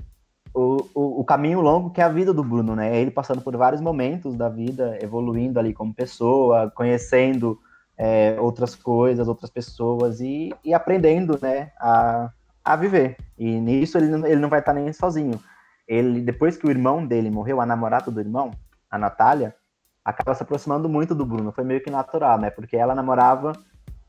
[0.55, 2.97] o, o, o, caminho longo que é a vida do Bruno, né?
[2.97, 7.59] Ele passando por vários momentos da vida, evoluindo ali como pessoa, conhecendo
[7.99, 12.31] é, outras coisas, outras pessoas e, e aprendendo, né, a,
[12.65, 13.19] a viver.
[13.39, 15.39] E nisso ele, ele não vai estar nem sozinho.
[15.87, 18.53] Ele, depois que o irmão dele morreu, a namorada do irmão,
[18.91, 19.55] a Natália,
[20.03, 21.53] acaba se aproximando muito do Bruno.
[21.53, 22.49] Foi meio que natural, né?
[22.49, 23.53] Porque ela namorava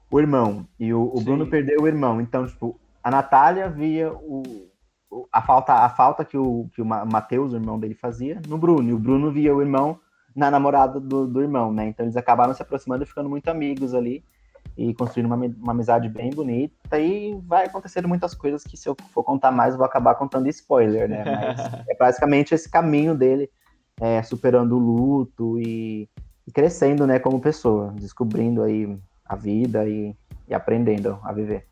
[0.10, 2.22] o irmão e o, o Bruno perdeu o irmão.
[2.22, 4.44] Então, tipo, a Natália via o,
[5.32, 8.90] a falta, a falta que o, que o Matheus, o irmão dele, fazia no Bruno.
[8.90, 10.00] E o Bruno via o irmão
[10.36, 11.88] na namorada do, do irmão, né?
[11.88, 14.24] Então eles acabaram se aproximando e ficando muito amigos ali
[14.78, 17.00] e construindo uma, uma amizade bem bonita.
[17.00, 20.50] E vai acontecendo muitas coisas que, se eu for contar mais, eu vou acabar contando
[20.50, 21.24] spoiler, né?
[21.24, 23.50] Mas é basicamente esse caminho dele,
[24.00, 26.10] é, superando o luto e,
[26.46, 30.16] e, crescendo, né, como pessoa, descobrindo aí a vida e,
[30.48, 31.66] e aprendendo a viver.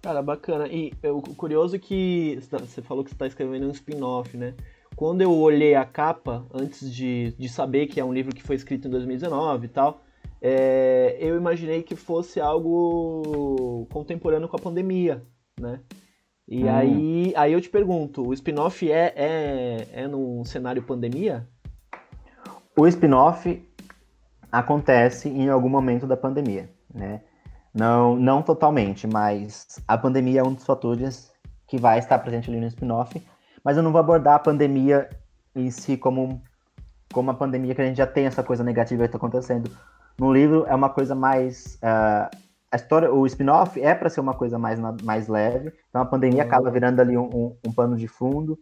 [0.00, 0.68] Cara, bacana.
[0.68, 4.54] E o curioso é que você falou que você está escrevendo um spin-off, né?
[4.94, 8.56] Quando eu olhei a capa, antes de, de saber que é um livro que foi
[8.56, 10.02] escrito em 2019 e tal,
[10.40, 15.22] é, eu imaginei que fosse algo contemporâneo com a pandemia,
[15.60, 15.80] né?
[16.46, 16.74] E hum.
[16.74, 21.46] aí, aí eu te pergunto, o spin-off é, é, é num cenário pandemia?
[22.76, 23.62] O spin-off
[24.50, 27.20] acontece em algum momento da pandemia, né?
[27.78, 31.32] Não, não totalmente, mas a pandemia é um dos fatores
[31.68, 33.24] que vai estar presente ali no spin-off.
[33.62, 35.08] Mas eu não vou abordar a pandemia
[35.54, 36.42] em si como,
[37.12, 39.70] como a pandemia que a gente já tem essa coisa negativa que está acontecendo.
[40.18, 41.76] No livro é uma coisa mais.
[41.76, 42.36] Uh,
[42.70, 45.72] a história, o spin-off é para ser uma coisa mais, mais leve.
[45.88, 46.48] Então a pandemia uhum.
[46.48, 48.58] acaba virando ali um, um, um pano de fundo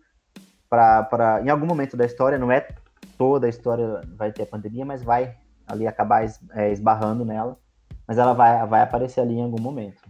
[0.69, 1.41] para.
[1.43, 2.69] Em algum momento da história, não é
[3.17, 5.35] toda a história vai ter a pandemia, mas vai
[5.67, 7.57] ali acabar es, é, esbarrando nela
[8.07, 10.03] mas ela vai, vai aparecer ali em algum momento.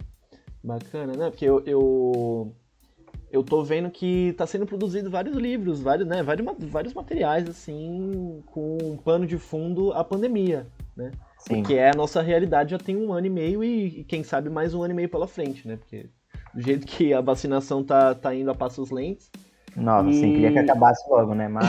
[0.62, 1.30] Bacana, né?
[1.30, 2.52] Porque eu, eu,
[3.30, 6.22] eu tô vendo que tá sendo produzido vários livros, vários, né?
[6.22, 11.12] Vários, vários materiais, assim, com um pano de fundo a pandemia, né?
[11.38, 11.62] Sim.
[11.62, 14.50] Porque é a nossa realidade já tem um ano e meio e, e, quem sabe
[14.50, 15.76] mais um ano e meio pela frente, né?
[15.76, 16.11] Porque
[16.52, 19.30] do jeito que a vacinação tá, tá indo a passos lentos.
[19.76, 20.14] Nossa, e...
[20.14, 21.48] sim, queria que acabasse logo, né?
[21.48, 21.64] Mas.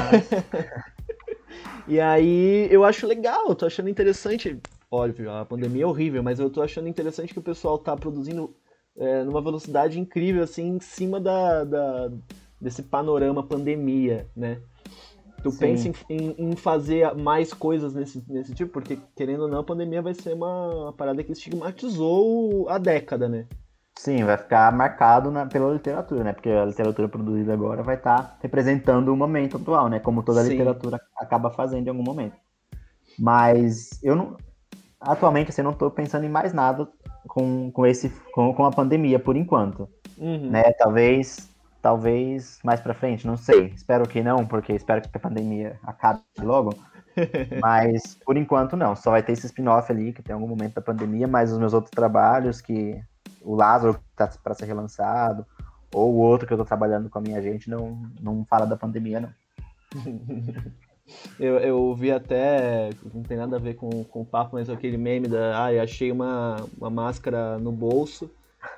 [1.88, 4.60] e aí eu acho legal, tô achando interessante
[4.92, 8.56] óbvio, a pandemia é horrível, mas eu tô achando interessante que o pessoal tá produzindo
[8.96, 12.12] é, numa velocidade incrível, assim, em cima da, da
[12.60, 14.60] desse panorama pandemia, né?
[15.44, 15.60] Tu Sim.
[15.60, 19.64] pensa em, em, em, fazer mais coisas nesse, nesse tipo, porque, querendo ou não, a
[19.64, 23.46] pandemia vai ser uma, parada que estigmatizou a década, né?
[23.96, 26.34] Sim, vai ficar marcado na, pela literatura, né?
[26.34, 30.00] Porque a literatura produzida agora vai estar tá representando o momento atual, né?
[30.00, 32.36] Como toda literatura acaba fazendo em algum momento.
[33.18, 34.38] Mas eu não.
[35.00, 36.88] Atualmente, assim, não estou pensando em mais nada
[37.28, 39.88] com, com, esse, com, com a pandemia, por enquanto.
[40.18, 40.50] Uhum.
[40.50, 40.72] Né?
[40.74, 41.50] Talvez
[41.82, 43.68] talvez mais para frente, não sei.
[43.68, 46.76] Espero que não, porque espero que a pandemia acabe logo.
[47.62, 50.82] mas por enquanto não, só vai ter esse spin-off ali que tem algum momento da
[50.82, 53.02] pandemia, mas os meus outros trabalhos que
[53.42, 55.46] o Lázaro tá para ser relançado,
[55.94, 58.76] ou o outro que eu tô trabalhando com a minha gente não não fala da
[58.78, 59.30] pandemia não.
[61.40, 64.98] Eu, eu vi até, não tem nada a ver com, com o papo, mas aquele
[64.98, 68.30] meme da, ah, achei uma, uma máscara no bolso,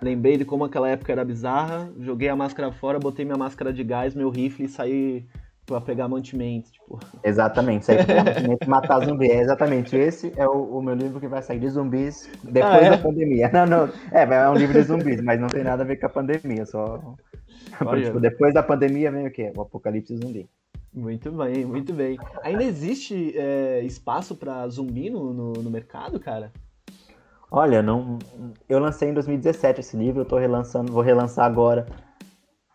[0.02, 3.84] lembrei de como aquela época era bizarra, joguei a máscara fora, botei minha máscara de
[3.84, 5.26] gás, meu rifle e saí
[5.65, 7.00] pra pegar mantimento, tipo.
[7.24, 9.30] Exatamente, sair pra pegar mantimento e matar zumbi.
[9.30, 12.78] É exatamente, esse é o, o, meu livro que vai sair de zumbis depois ah,
[12.78, 12.89] é?
[12.89, 13.50] da pandemia.
[13.54, 16.08] Não, não, é, é um livro de zumbis, mas não tem nada a ver com
[16.08, 17.00] a pandemia, só...
[18.04, 19.54] tipo, depois da pandemia vem o quê?
[19.56, 20.50] O apocalipse zumbi.
[20.99, 22.17] Muito bem, muito bem.
[22.43, 26.51] Ainda existe é, espaço para zumbi no, no, no, mercado, cara?
[27.49, 28.19] Olha, não.
[28.67, 31.85] Eu lancei em 2017 esse livro, eu tô relançando, vou relançar agora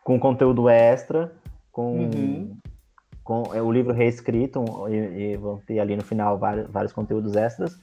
[0.02, 1.32] com conteúdo extra,
[1.70, 2.56] com, uhum.
[3.22, 4.94] com é, o livro reescrito e,
[5.32, 7.78] e vão ter ali no final vários, vários conteúdos extras.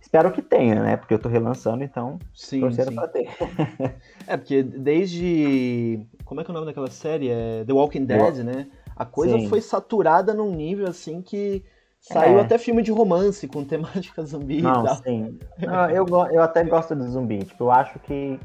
[0.00, 0.96] Espero que tenha, né?
[0.96, 2.94] Porque eu tô relançando, então sim, torcendo sim.
[2.94, 3.28] pra ter.
[4.26, 6.00] é, porque desde.
[6.24, 7.28] Como é que é o nome daquela série?
[7.28, 8.42] É The Walking Dead, The...
[8.42, 8.66] né?
[8.98, 9.48] A coisa Sim.
[9.48, 11.64] foi saturada num nível assim que
[12.00, 12.42] saiu é.
[12.42, 14.96] até filme de romance com temática zumbi Não, e tal.
[14.96, 15.38] Sim.
[15.58, 17.44] Não, eu, eu até gosto de zumbi.
[17.44, 18.40] Tipo, eu acho que,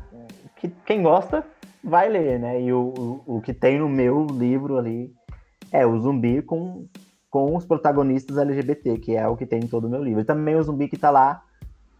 [0.57, 1.43] que quem gosta
[1.83, 2.61] vai ler, né?
[2.61, 2.93] E o,
[3.25, 5.11] o, o que tem no meu livro ali
[5.71, 6.85] é o zumbi com,
[7.31, 10.21] com os protagonistas LGBT, que é o que tem em todo o meu livro.
[10.21, 11.41] E também o zumbi que tá lá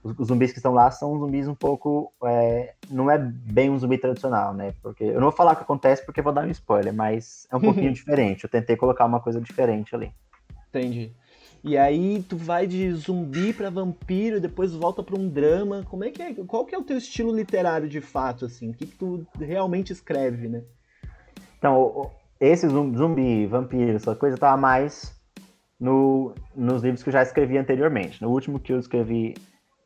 [0.03, 2.11] os, zumbis que estão lá são zumbis um pouco.
[2.25, 4.73] É, não é bem um zumbi tradicional, né?
[4.81, 7.55] Porque eu não vou falar o que acontece porque vou dar um spoiler, mas é
[7.55, 8.43] um pouquinho diferente.
[8.43, 10.11] Eu tentei colocar uma coisa diferente ali.
[10.69, 11.11] Entendi.
[11.63, 15.85] E aí tu vai de zumbi para vampiro, depois volta para um drama.
[15.89, 16.33] Como é que é?
[16.45, 18.71] Qual que é o teu estilo literário de fato assim?
[18.71, 20.63] O que, que tu realmente escreve, né?
[21.57, 25.17] Então, esse zumbi, vampiro, essa coisa tava mais
[25.79, 28.21] no, nos livros que eu já escrevi anteriormente.
[28.21, 29.35] No último que eu escrevi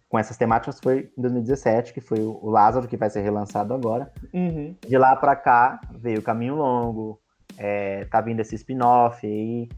[0.09, 4.11] com essas temáticas foi em 2017, que foi o Lázaro, que vai ser relançado agora.
[4.33, 4.75] Uhum.
[4.87, 7.19] De lá para cá veio o Caminho Longo,
[7.57, 9.69] é, tá vindo esse spin-off aí,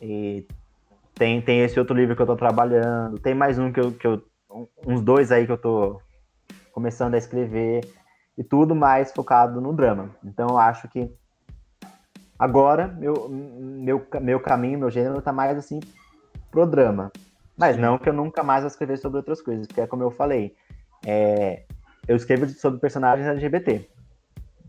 [0.00, 0.46] e
[1.14, 4.06] tem, tem esse outro livro que eu tô trabalhando, tem mais um que eu, que
[4.06, 4.22] eu.
[4.86, 6.00] uns dois aí que eu tô
[6.72, 7.80] começando a escrever,
[8.36, 10.10] e tudo mais focado no drama.
[10.24, 11.10] Então eu acho que
[12.38, 15.80] agora meu, meu, meu caminho, meu gênero tá mais assim
[16.50, 17.10] pro drama.
[17.56, 20.10] Mas não que eu nunca mais vou escrever sobre outras coisas, porque é como eu
[20.10, 20.54] falei,
[21.06, 21.62] é,
[22.06, 23.88] eu escrevo sobre personagens LGBT.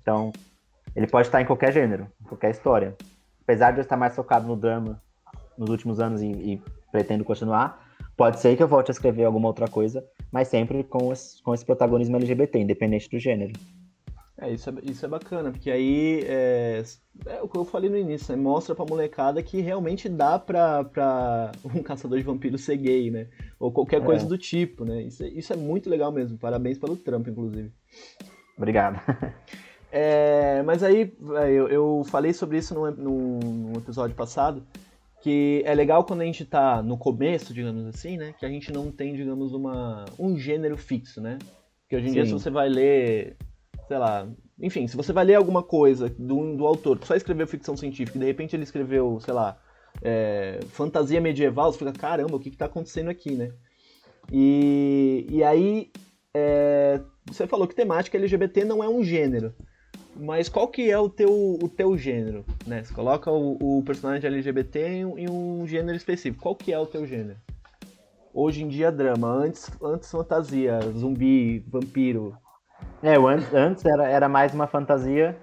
[0.02, 0.32] Então,
[0.96, 2.96] ele pode estar em qualquer gênero, em qualquer história.
[3.44, 5.02] Apesar de eu estar mais focado no drama
[5.58, 9.48] nos últimos anos e, e pretendo continuar, pode ser que eu volte a escrever alguma
[9.48, 13.54] outra coisa, mas sempre com, esse, com esse protagonismo LGBT, independente do gênero.
[14.40, 16.84] É, isso é, isso é bacana, porque aí é,
[17.26, 18.42] é o que eu falei no início, né?
[18.42, 23.28] mostra pra molecada que realmente dá pra, pra um caçador de vampiros ser gay, né?
[23.60, 24.06] Ou qualquer é.
[24.06, 25.02] coisa do tipo, né?
[25.02, 26.38] Isso, isso é muito legal mesmo.
[26.38, 27.72] Parabéns pelo trampo, inclusive.
[28.56, 29.00] Obrigado.
[29.90, 34.62] É, mas aí, é, eu, eu falei sobre isso no, no, no, episódio passado,
[35.22, 38.36] que é legal quando a gente tá no começo, digamos assim, né?
[38.38, 41.40] Que a gente não tem, digamos, uma, um gênero fixo, né?
[41.82, 42.14] Porque hoje em Sim.
[42.16, 43.38] dia, se você vai ler
[43.88, 44.28] sei lá.
[44.60, 48.18] Enfim, se você vai ler alguma coisa do, do autor que só escreveu ficção científica
[48.18, 49.58] e de repente ele escreveu, sei lá,
[50.02, 53.52] é, fantasia medieval, você fica, caramba, o que está acontecendo aqui, né?
[54.32, 55.92] E, e aí,
[56.34, 59.54] é, você falou que temática LGBT não é um gênero.
[60.20, 62.84] Mas qual que é o teu, o teu gênero, né?
[62.84, 66.42] Você coloca o, o personagem LGBT em, em, um gênero específico.
[66.42, 67.38] Qual que é o teu gênero?
[68.34, 69.28] Hoje em dia, drama.
[69.28, 72.36] Antes, antes fantasia, zumbi, vampiro.
[73.04, 75.38] É, antes, antes era, era mais uma fantasia,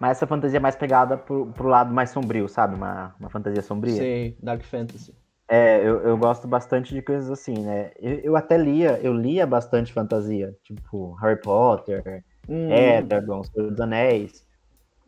[0.00, 2.74] mas essa fantasia mais pegada pro, pro lado mais sombrio, sabe?
[2.74, 3.94] Uma, uma fantasia sombria.
[3.94, 5.14] Sim, Dark Fantasy.
[5.48, 7.92] É, eu, eu gosto bastante de coisas assim, né?
[8.00, 12.70] Eu, eu até lia, eu lia bastante fantasia, tipo Harry Potter, hum.
[12.70, 14.44] Etergon, Senhor dos Anéis.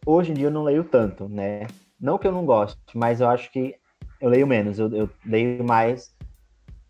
[0.05, 1.63] Hoje em dia eu não leio tanto, né?
[1.99, 3.75] Não que eu não goste, mas eu acho que
[4.21, 6.15] eu leio menos, eu, eu leio mais.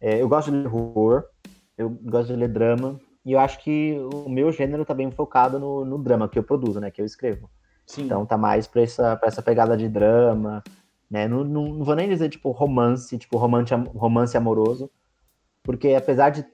[0.01, 1.25] É, eu gosto de ler horror,
[1.79, 5.59] eu gosto de ler drama, e eu acho que o meu gênero tá bem focado
[5.59, 6.91] no, no drama que eu produzo, né?
[6.91, 7.51] Que eu escrevo.
[7.87, 8.05] Sim.
[8.05, 10.63] Então tá mais pra essa, pra essa pegada de drama,
[11.11, 11.27] né?
[11.27, 14.91] Não, não, não vou nem dizer, tipo, romance, tipo, romance, romance amoroso.
[15.63, 16.45] Porque apesar de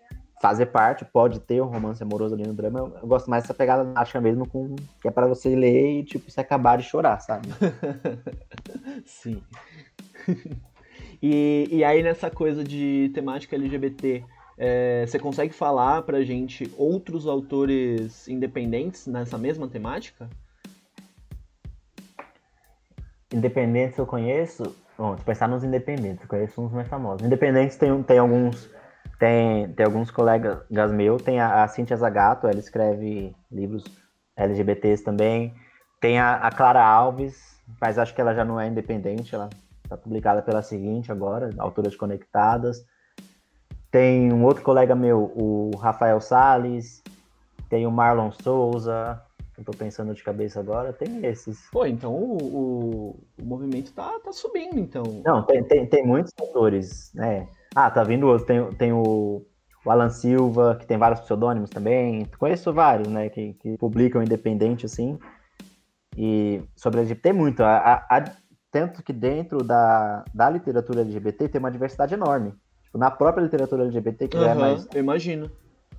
[0.41, 3.53] fazer parte, pode ter um romance amoroso ali no drama, eu, eu gosto mais dessa
[3.53, 7.21] pegada acha mesmo com que é para você ler e tipo se acabar de chorar,
[7.21, 7.49] sabe?
[9.05, 9.43] Sim.
[11.23, 14.25] E, e aí nessa coisa de temática LGBT,
[14.63, 20.29] é, você consegue falar pra gente outros autores independentes nessa mesma temática?
[23.33, 24.77] Independentes eu conheço.
[24.99, 27.27] Bom, se pensar nos independentes, eu conheço uns mais famosos.
[27.27, 28.69] Independentes tem, tem alguns.
[29.19, 33.85] Tem, tem alguns colegas meus, tem a, a Cintia Zagato, ela escreve livros
[34.37, 35.55] LGBTs também.
[36.01, 39.49] Tem a, a Clara Alves, mas acho que ela já não é independente, ela
[39.85, 42.85] está publicada pela seguinte agora, Autoras Conectadas.
[43.91, 47.03] Tem um outro colega meu, o Rafael Sales,
[47.69, 49.21] tem o Marlon Souza,
[49.59, 51.69] eu tô pensando de cabeça agora, tem esses.
[51.71, 55.03] Pô, então o, o, o movimento tá, tá subindo, então.
[55.25, 57.49] Não, tem, tem, tem muitos autores, né?
[57.75, 59.45] Ah, tá vindo outro, tem, tem o,
[59.85, 64.87] o Alan Silva, que tem vários pseudônimos também, conheço vários, né, que, que publicam independente,
[64.87, 65.19] assim,
[66.17, 68.25] e sobre LGBT tem muito, a, a, a,
[68.71, 72.55] tanto que dentro da, da literatura LGBT tem uma diversidade enorme,
[72.91, 74.89] tipo, na própria literatura LGBT, que uhum, é mais...
[74.93, 75.51] eu imagino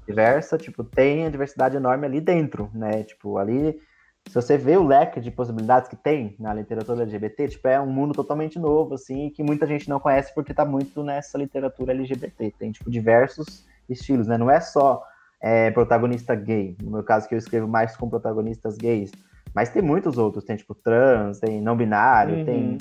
[0.05, 3.03] diversa, tipo, tem a diversidade enorme ali dentro, né?
[3.03, 3.79] Tipo, ali,
[4.27, 7.89] se você vê o leque de possibilidades que tem na literatura LGBT, tipo, é um
[7.89, 12.53] mundo totalmente novo, assim, que muita gente não conhece porque tá muito nessa literatura LGBT.
[12.59, 14.37] Tem, tipo, diversos estilos, né?
[14.37, 15.03] Não é só
[15.41, 19.11] é, protagonista gay, no meu caso que eu escrevo mais com protagonistas gays,
[19.53, 22.45] mas tem muitos outros, tem, tipo, trans, tem não binário, uhum.
[22.45, 22.77] tem,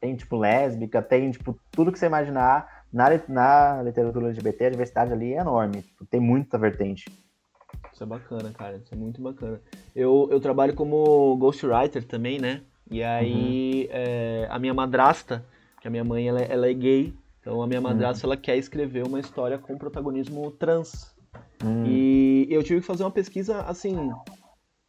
[0.00, 5.12] tem, tipo, lésbica, tem, tipo, tudo que você imaginar na, na literatura LGBT, a diversidade
[5.12, 5.82] ali é enorme.
[5.82, 7.10] Tipo, tem muita vertente.
[7.92, 8.76] Isso é bacana, cara.
[8.76, 9.60] Isso é muito bacana.
[9.94, 12.62] Eu, eu trabalho como ghostwriter também, né?
[12.90, 13.88] E aí, uhum.
[13.90, 15.44] é, a minha madrasta,
[15.80, 18.32] que a minha mãe ela, ela é gay, então a minha madrasta uhum.
[18.32, 21.14] ela quer escrever uma história com protagonismo trans.
[21.62, 21.84] Uhum.
[21.86, 24.12] E eu tive que fazer uma pesquisa assim,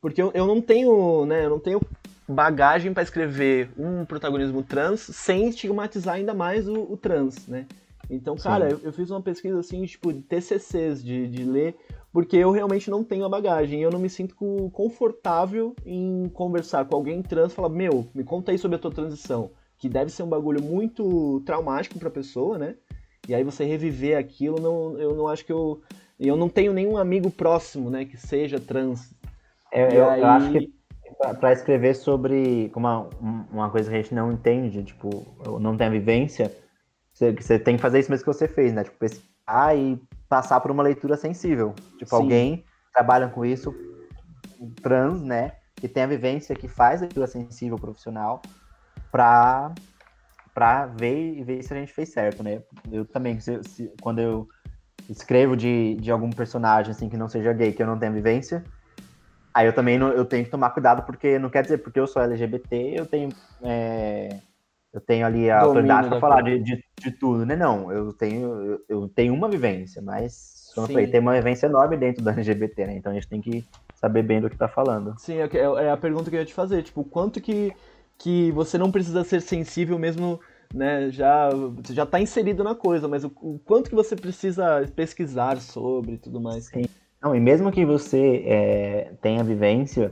[0.01, 1.79] porque eu, eu não tenho, né, eu não tenho
[2.27, 7.67] bagagem para escrever um protagonismo trans sem estigmatizar ainda mais o, o trans, né?
[8.11, 11.77] Então, cara, eu, eu, fiz uma pesquisa assim, tipo, de TCCs, de, de ler,
[12.11, 13.81] porque eu realmente não tenho a bagagem.
[13.81, 14.35] Eu não me sinto
[14.73, 18.91] confortável em conversar com alguém trans e falar: Meu, me conta aí sobre a tua
[18.91, 19.51] transição.
[19.77, 22.75] Que deve ser um bagulho muito traumático pra pessoa, né?
[23.29, 25.81] E aí você reviver aquilo, não, eu não acho que eu.
[26.19, 29.11] Eu não tenho nenhum amigo próximo, né, que seja trans.
[29.71, 30.21] Eu, eu, aí...
[30.21, 30.71] eu acho que
[31.39, 33.07] para escrever sobre uma,
[33.51, 35.25] uma coisa que a gente não entende, tipo,
[35.59, 36.51] não tem a vivência,
[37.21, 38.83] você, você tem que fazer isso mesmo que você fez, né?
[38.83, 41.75] Tipo, pesquisar e passar por uma leitura sensível.
[41.99, 42.15] Tipo, Sim.
[42.15, 43.73] alguém trabalha com isso,
[44.81, 45.53] trans, né?
[45.79, 48.41] Que tem a vivência, que faz leitura sensível profissional
[49.11, 49.71] pra,
[50.53, 52.61] pra ver e ver se a gente fez certo, né?
[52.91, 54.47] Eu também, se, se, quando eu
[55.09, 58.63] escrevo de, de algum personagem, assim, que não seja gay, que eu não tenha vivência,
[59.53, 62.07] aí eu também não, eu tenho que tomar cuidado, porque não quer dizer porque eu
[62.07, 63.29] sou LGBT, eu tenho...
[63.63, 64.29] É,
[64.93, 67.55] eu tenho ali a autoridade para falar de, de, de, tudo, né?
[67.55, 71.95] Não, eu tenho, eu, tenho uma vivência, mas, como eu falei, tem uma vivência enorme
[71.95, 72.97] dentro do LGBT, né?
[72.97, 73.65] Então a gente tem que
[73.95, 75.15] saber bem do que tá falando.
[75.17, 77.71] Sim, é, é, é a pergunta que eu ia te fazer, tipo, quanto que,
[78.17, 80.41] que você não precisa ser sensível mesmo,
[80.73, 81.09] né?
[81.09, 85.57] Já, você já tá inserido na coisa, mas o, o quanto que você precisa pesquisar
[85.61, 86.65] sobre e tudo mais.
[86.65, 86.83] Sim.
[87.21, 90.11] Não, e mesmo que você é, tenha vivência,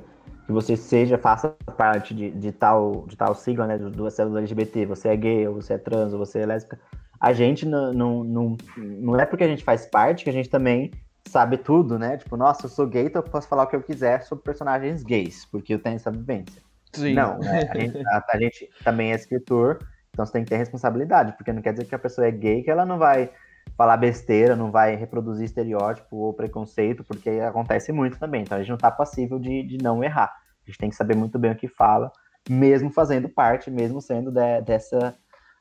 [0.50, 4.40] que você seja, faça parte de, de, tal, de tal sigla, né, do, do célula
[4.40, 6.80] LGBT, você é gay, ou você é trans, ou você é lésbica,
[7.22, 10.50] a gente não, não, não, não é porque a gente faz parte que a gente
[10.50, 10.90] também
[11.28, 12.18] sabe tudo, né?
[12.18, 15.04] Tipo, nossa, eu sou gay, então eu posso falar o que eu quiser sobre personagens
[15.04, 16.60] gays, porque eu tenho essa vivência.
[16.94, 17.14] Sim.
[17.14, 17.70] Não, né?
[17.70, 19.78] a, gente, a, a gente também é escritor,
[20.10, 22.64] então você tem que ter responsabilidade, porque não quer dizer que a pessoa é gay
[22.64, 23.30] que ela não vai
[23.78, 28.42] falar besteira, não vai reproduzir estereótipo ou preconceito, porque acontece muito também.
[28.42, 30.34] Então a gente não está passível de, de não errar.
[30.64, 32.12] A gente tem que saber muito bem o que fala,
[32.50, 35.16] mesmo fazendo parte, mesmo sendo de, dessa.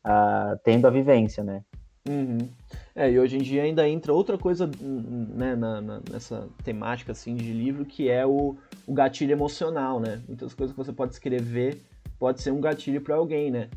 [0.06, 1.62] Uh, tendo a vivência, né?
[2.08, 2.48] Uhum.
[2.94, 7.34] É, e hoje em dia ainda entra outra coisa né, na, na, nessa temática assim,
[7.34, 8.56] de livro, que é o,
[8.86, 10.22] o gatilho emocional, né?
[10.26, 11.82] Muitas coisas que você pode escrever
[12.18, 13.68] pode ser um gatilho para alguém, né?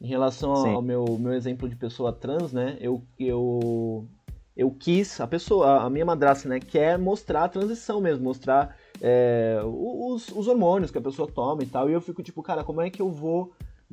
[0.00, 2.76] Em relação ao meu, meu exemplo de pessoa trans, né?
[2.80, 4.06] Eu, eu,
[4.54, 9.58] eu quis, a pessoa, a minha madrasta, né, quer mostrar a transição mesmo, mostrar é,
[9.64, 11.88] os, os hormônios que a pessoa toma e tal.
[11.88, 13.52] E eu fico tipo, cara, como é que eu vou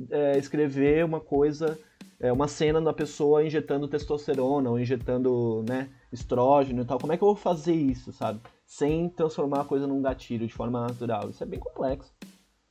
[0.10, 1.80] é, escrever uma coisa,
[2.20, 7.00] é, uma cena da pessoa injetando testosterona ou injetando, né, estrógeno e tal?
[7.00, 8.42] Como é que eu vou fazer isso, sabe?
[8.66, 11.30] Sem transformar a coisa num gatilho de forma natural.
[11.30, 12.14] Isso é bem complexo.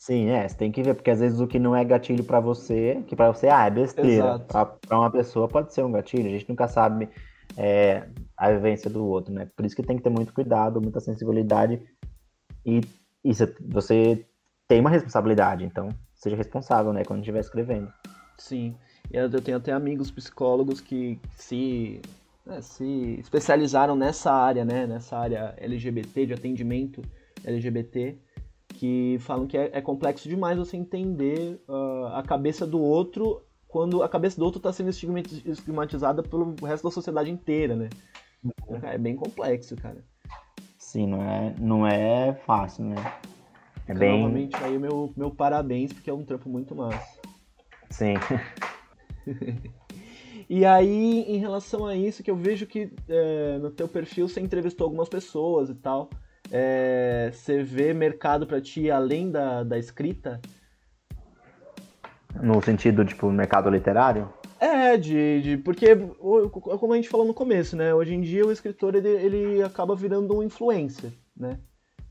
[0.03, 2.41] Sim, é, você tem que ver, porque às vezes o que não é gatilho para
[2.41, 4.41] você, que para você, ah, é besteira.
[4.41, 7.09] Para uma pessoa pode ser um gatilho, a gente nunca sabe
[7.57, 9.49] é, a vivência do outro, né?
[9.55, 11.81] Por isso que tem que ter muito cuidado, muita sensibilidade
[12.67, 12.81] e,
[13.25, 13.31] e
[13.61, 14.27] você
[14.67, 17.89] tem uma responsabilidade, então seja responsável, né, quando estiver escrevendo.
[18.37, 18.75] Sim.
[19.09, 22.03] E eu tenho até amigos psicólogos que se,
[22.45, 24.85] né, se especializaram nessa área, né?
[24.85, 27.01] Nessa área LGBT, de atendimento
[27.45, 28.19] LGBT,
[28.73, 34.03] que falam que é, é complexo demais você entender uh, a cabeça do outro quando
[34.03, 37.89] a cabeça do outro está sendo estigmatizada pelo resto da sociedade inteira, né?
[38.45, 38.79] Uhum.
[38.83, 40.05] É bem complexo, cara.
[40.77, 42.97] Sim, não é, não é fácil, né?
[43.89, 44.21] É bem...
[44.21, 47.19] Novamente aí meu, meu parabéns, porque é um trampo muito massa.
[47.89, 48.15] Sim.
[50.51, 54.41] e aí, em relação a isso, que eu vejo que é, no teu perfil você
[54.41, 56.11] entrevistou algumas pessoas e tal.
[56.55, 60.39] É, você vê mercado para ti além da, da escrita?
[62.43, 64.29] No sentido, tipo, mercado literário?
[64.61, 67.95] É, de, de porque, como a gente falou no começo, né?
[67.95, 71.59] Hoje em dia o escritor, ele, ele acaba virando um influencer, né?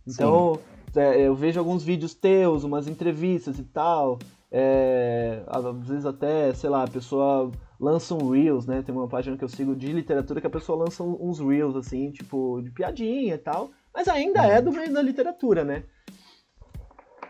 [0.07, 0.59] Então,
[0.95, 4.17] é, eu vejo alguns vídeos teus, umas entrevistas e tal,
[4.51, 8.81] é, às vezes até, sei lá, a pessoa lança um Reels, né?
[8.81, 12.11] Tem uma página que eu sigo de literatura que a pessoa lança uns Reels, assim,
[12.11, 15.83] tipo, de piadinha e tal, mas ainda é do meio da literatura, né?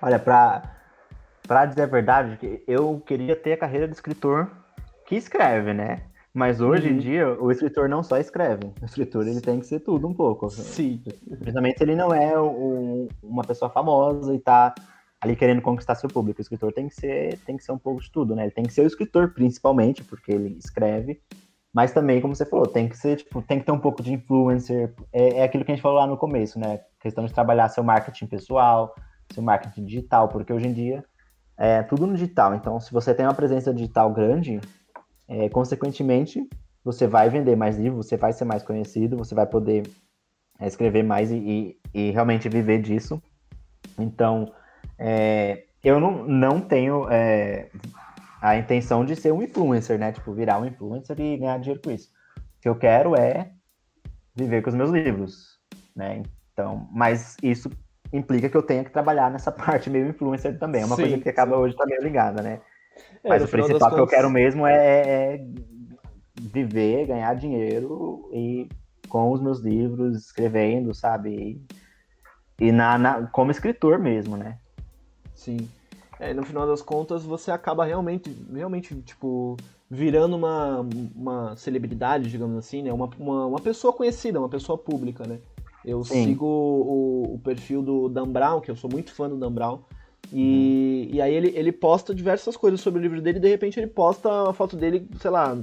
[0.01, 0.63] Olha, pra,
[1.47, 4.49] pra dizer a verdade, eu queria ter a carreira de escritor
[5.05, 6.03] que escreve, né?
[6.33, 6.95] Mas hoje uhum.
[6.95, 8.71] em dia, o escritor não só escreve.
[8.81, 10.49] O escritor ele tem que ser tudo um pouco.
[10.49, 11.03] Sim.
[11.27, 14.73] Principalmente se ele não é um, uma pessoa famosa e tá
[15.19, 16.39] ali querendo conquistar seu público.
[16.39, 18.43] O escritor tem que ser, tem que ser um pouco de tudo, né?
[18.43, 21.21] Ele tem que ser o escritor, principalmente, porque ele escreve.
[21.73, 24.13] Mas também, como você falou, tem que ser, tipo, tem que ter um pouco de
[24.13, 24.93] influencer.
[25.13, 26.81] É, é aquilo que a gente falou lá no começo, né?
[26.99, 28.93] Questão de trabalhar seu marketing pessoal,
[29.33, 31.03] seu marketing digital, porque hoje em dia
[31.57, 32.55] é tudo no digital.
[32.55, 34.59] Então, se você tem uma presença digital grande,
[35.27, 36.45] é, consequentemente,
[36.83, 39.83] você vai vender mais livros, você vai ser mais conhecido, você vai poder
[40.59, 43.21] é, escrever mais e, e, e realmente viver disso.
[43.97, 44.51] Então,
[44.97, 47.69] é, eu não, não tenho é,
[48.41, 50.11] a intenção de ser um influencer, né?
[50.11, 52.09] Tipo, virar um influencer e ganhar dinheiro com isso.
[52.37, 53.51] O que eu quero é
[54.35, 55.59] viver com os meus livros,
[55.95, 56.23] né?
[56.51, 57.69] Então, mas isso
[58.11, 60.81] implica que eu tenha que trabalhar nessa parte meio influencer também.
[60.81, 61.61] É uma sim, coisa que acaba sim.
[61.61, 62.61] hoje também tá ligada, né?
[63.23, 65.45] É, Mas o principal que eu quero mesmo é, é,
[66.41, 68.67] viver, ganhar dinheiro e
[69.07, 71.61] com os meus livros, escrevendo, sabe?
[72.59, 74.57] E, e na, na, como escritor mesmo, né?
[75.35, 75.69] Sim.
[76.21, 79.57] É, no final das contas, você acaba realmente, realmente, tipo,
[79.89, 82.93] virando uma, uma celebridade, digamos assim, né?
[82.93, 85.39] Uma, uma, uma pessoa conhecida, uma pessoa pública, né?
[85.83, 86.25] Eu Sim.
[86.25, 89.79] sigo o, o, perfil do Dan Brown, que eu sou muito fã do Dan Brown,
[90.31, 91.15] e, uhum.
[91.15, 93.87] e aí ele, ele posta diversas coisas sobre o livro dele e de repente ele
[93.87, 95.57] posta a foto dele, sei lá,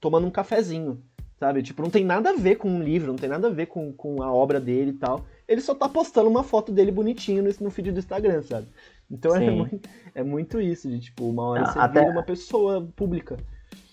[0.00, 1.00] tomando um cafezinho,
[1.38, 1.62] sabe?
[1.62, 3.92] Tipo, não tem nada a ver com um livro, não tem nada a ver com,
[3.92, 5.24] com a obra dele e tal.
[5.46, 8.66] Ele só tá postando uma foto dele bonitinho no, no feed do Instagram, sabe?
[9.10, 12.00] Então é muito, é muito isso, de tipo, uma hora você até...
[12.00, 13.36] vira uma pessoa pública.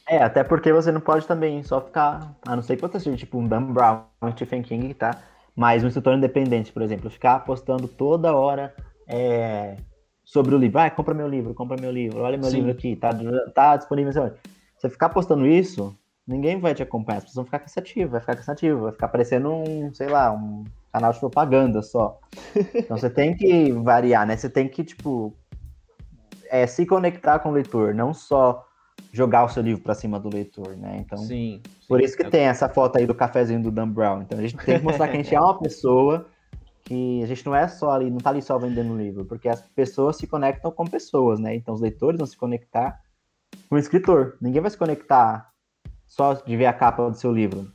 [0.08, 3.18] É, até porque você não pode também só ficar, a não ser que você seja
[3.18, 5.22] tipo um Dan Brown, um Stephen King, tá?
[5.56, 8.74] Mas um escritor independente, por exemplo, ficar postando toda hora
[9.08, 9.78] é,
[10.24, 10.80] sobre o livro.
[10.80, 12.58] Ah, compra meu livro, compra meu livro, olha meu Sim.
[12.58, 13.12] livro aqui, tá,
[13.54, 14.12] tá disponível.
[14.78, 15.96] Você ficar postando isso,
[16.28, 19.52] ninguém vai te acompanhar, as pessoas vão ficar cansativas, vai ficar cansativo, vai ficar parecendo
[19.52, 22.20] um, sei lá, um canal de propaganda só.
[22.76, 24.36] Então você tem que variar, né?
[24.36, 25.34] Você tem que, tipo,
[26.50, 28.66] é, se conectar com o leitor, não só
[29.12, 30.98] jogar o seu livro para cima do leitor, né?
[31.00, 32.30] Então, sim, sim, por isso que é...
[32.30, 34.22] tem essa foto aí do cafezinho do Dan Brown.
[34.22, 36.28] Então a gente tem que mostrar que a gente é uma pessoa
[36.84, 39.62] que a gente não é só ali, não tá ali só vendendo livro, porque as
[39.62, 41.56] pessoas se conectam com pessoas, né?
[41.56, 43.00] Então os leitores vão se conectar
[43.70, 44.38] com o escritor.
[44.42, 45.51] Ninguém vai se conectar
[46.12, 47.72] só de ver a capa do seu livro.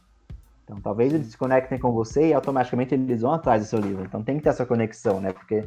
[0.62, 4.04] Então talvez eles se conectem com você e automaticamente eles vão atrás do seu livro.
[4.04, 5.32] Então tem que ter essa conexão, né?
[5.32, 5.64] Porque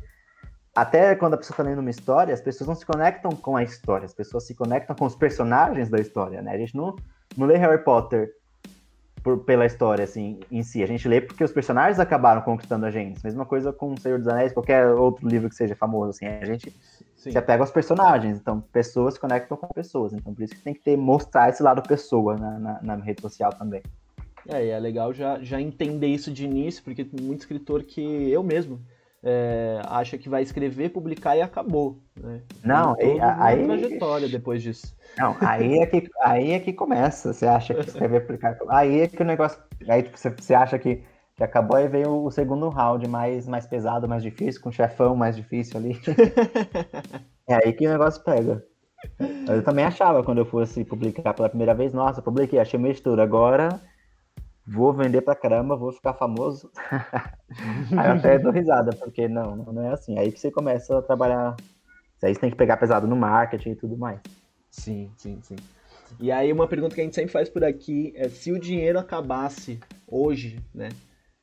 [0.76, 3.64] até quando a pessoa está lendo uma história, as pessoas não se conectam com a
[3.64, 6.52] história, as pessoas se conectam com os personagens da história, né?
[6.52, 6.96] A gente não,
[7.36, 8.36] não lê Harry Potter
[9.24, 10.84] por, pela história, assim, em si.
[10.84, 13.20] A gente lê porque os personagens acabaram conquistando a gente.
[13.24, 16.28] Mesma coisa com O Senhor dos Anéis, qualquer outro livro que seja famoso, assim.
[16.28, 16.72] A gente
[17.20, 17.32] Sim.
[17.32, 18.40] se apega aos personagens.
[18.40, 20.14] Então, pessoas se conectam com pessoas.
[20.14, 23.22] Então, por isso que tem que ter, mostrar esse lado pessoa na, na, na rede
[23.22, 23.84] social também.
[24.48, 28.32] É, e é legal já, já entender isso de início, porque tem muito escritor que
[28.32, 28.80] eu mesmo
[29.22, 32.00] é, acha que vai escrever, publicar e acabou.
[32.16, 32.42] Né?
[32.64, 34.96] Não, aí, aí trajetória depois disso.
[35.18, 37.34] Não, aí é que aí é que começa.
[37.34, 40.80] Você acha que escrever, publicar, aí é que o negócio, aí tipo, você, você acha
[40.80, 41.04] que,
[41.40, 45.16] que acabou e veio o segundo round mais mais pesado, mais difícil, com o chefão
[45.16, 45.98] mais difícil ali.
[47.48, 48.62] é aí que o negócio pega.
[49.48, 53.22] Eu também achava quando eu fosse publicar pela primeira vez, nossa, publiquei, achei meio estudo.
[53.22, 53.80] Agora
[54.68, 56.70] vou vender pra caramba, vou ficar famoso.
[57.98, 60.20] aí eu até dou risada, porque não, não é assim.
[60.20, 61.56] Aí que você começa a trabalhar.
[62.22, 64.20] Aí você tem que pegar pesado no marketing e tudo mais.
[64.70, 65.56] Sim, sim, sim.
[66.20, 69.00] E aí uma pergunta que a gente sempre faz por aqui é se o dinheiro
[69.00, 70.90] acabasse hoje, né?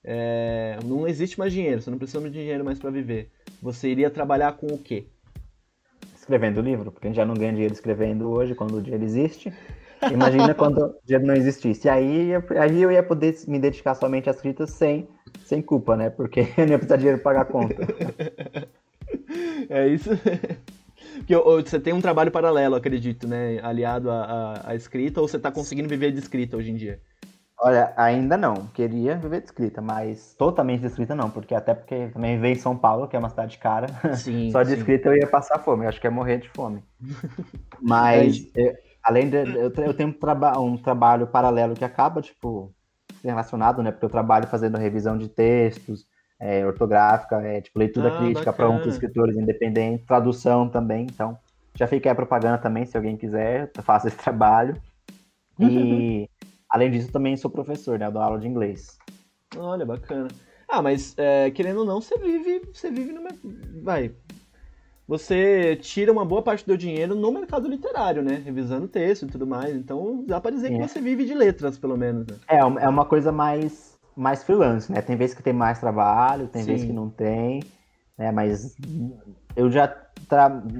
[0.08, 3.28] É, não existe mais dinheiro, você não precisa de dinheiro mais para viver.
[3.60, 5.08] Você iria trabalhar com o quê?
[6.14, 9.52] Escrevendo livro, porque a gente já não ganha dinheiro escrevendo hoje, quando o dinheiro existe.
[10.12, 11.88] Imagina quando o dinheiro não existisse.
[11.88, 15.08] Aí, aí eu ia poder me dedicar somente à escrita sem,
[15.44, 16.08] sem culpa, né?
[16.08, 17.82] Porque eu não ia precisar de dinheiro para pagar a conta.
[19.68, 20.10] É isso.
[21.16, 23.58] Porque você tem um trabalho paralelo, acredito, né?
[23.62, 27.00] Aliado à, à, à escrita, ou você está conseguindo viver de escrita hoje em dia?
[27.58, 28.66] Olha, ainda não.
[28.68, 32.58] Queria viver de escrita, mas totalmente de escrita não, porque até porque também veio em
[32.58, 33.86] São Paulo, que é uma cidade cara.
[34.14, 34.76] Sim, Só de sim.
[34.76, 36.82] escrita eu ia passar fome, eu acho que ia morrer de fome.
[37.80, 42.74] Mas eu, além de eu, eu tenho um, traba um trabalho paralelo que acaba, tipo,
[43.24, 43.90] relacionado, né?
[43.90, 46.06] Porque eu trabalho fazendo revisão de textos,
[46.38, 51.38] é, ortográfica, é, tipo, leitura ah, crítica para outros escritores independentes, tradução também, então
[51.76, 54.80] já fica a propaganda também, se alguém quiser, eu faço esse trabalho.
[55.60, 56.28] E
[56.70, 58.06] além disso, também sou professor, né?
[58.06, 58.98] Eu dou aula de inglês.
[59.56, 60.28] Olha, bacana.
[60.68, 63.22] Ah, mas é, querendo ou não, você vive, você vive no
[63.82, 64.12] vai.
[65.08, 68.42] Você tira uma boa parte do dinheiro no mercado literário, né?
[68.44, 69.74] Revisando texto e tudo mais.
[69.76, 70.76] Então dá pra dizer é.
[70.76, 72.26] que você vive de letras, pelo menos.
[72.26, 72.36] Né?
[72.48, 75.02] É, é uma coisa mais mais freelance, né?
[75.02, 76.72] Tem vezes que tem mais trabalho, tem Sim.
[76.72, 77.62] vezes que não tem,
[78.18, 78.32] né?
[78.32, 78.74] Mas
[79.54, 79.94] eu já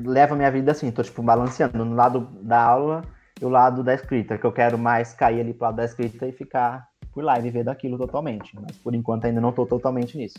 [0.04, 3.02] levo a minha vida assim, tô tipo balanceando no lado da aula
[3.40, 6.26] e o lado da escrita, que eu quero mais cair ali pro lado da escrita
[6.26, 8.54] e ficar por lá e viver daquilo totalmente.
[8.60, 10.38] Mas por enquanto ainda não tô totalmente nisso.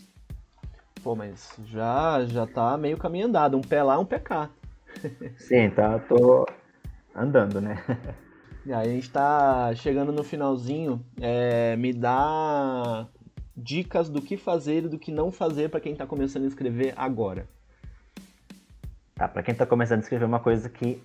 [1.03, 4.49] Pô, mas já já tá meio caminho andado, um pé lá, um pé cá.
[5.37, 6.45] Sim, tá, tô
[7.15, 7.83] andando, né?
[8.65, 11.01] E aí a gente tá chegando no finalzinho.
[11.21, 13.07] É, me dá
[13.55, 16.93] dicas do que fazer e do que não fazer para quem tá começando a escrever
[16.97, 17.47] agora.
[19.15, 21.01] Tá, para quem tá começando a escrever uma coisa que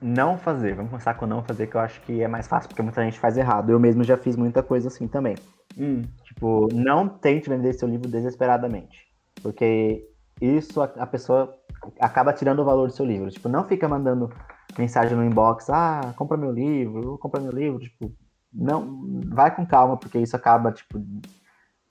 [0.00, 0.74] não fazer.
[0.74, 3.18] Vamos começar com não fazer, que eu acho que é mais fácil, porque muita gente
[3.18, 3.70] faz errado.
[3.70, 5.36] Eu mesmo já fiz muita coisa assim também.
[5.78, 6.02] Hum.
[6.24, 9.06] Tipo, não tente vender seu livro desesperadamente.
[9.42, 10.06] Porque
[10.40, 11.54] isso a, a pessoa
[12.00, 13.30] acaba tirando o valor do seu livro.
[13.30, 14.30] Tipo, não fica mandando
[14.78, 18.12] mensagem no inbox, ah, compra meu livro, compra meu livro, tipo,
[18.52, 21.02] não, vai com calma, porque isso acaba, tipo,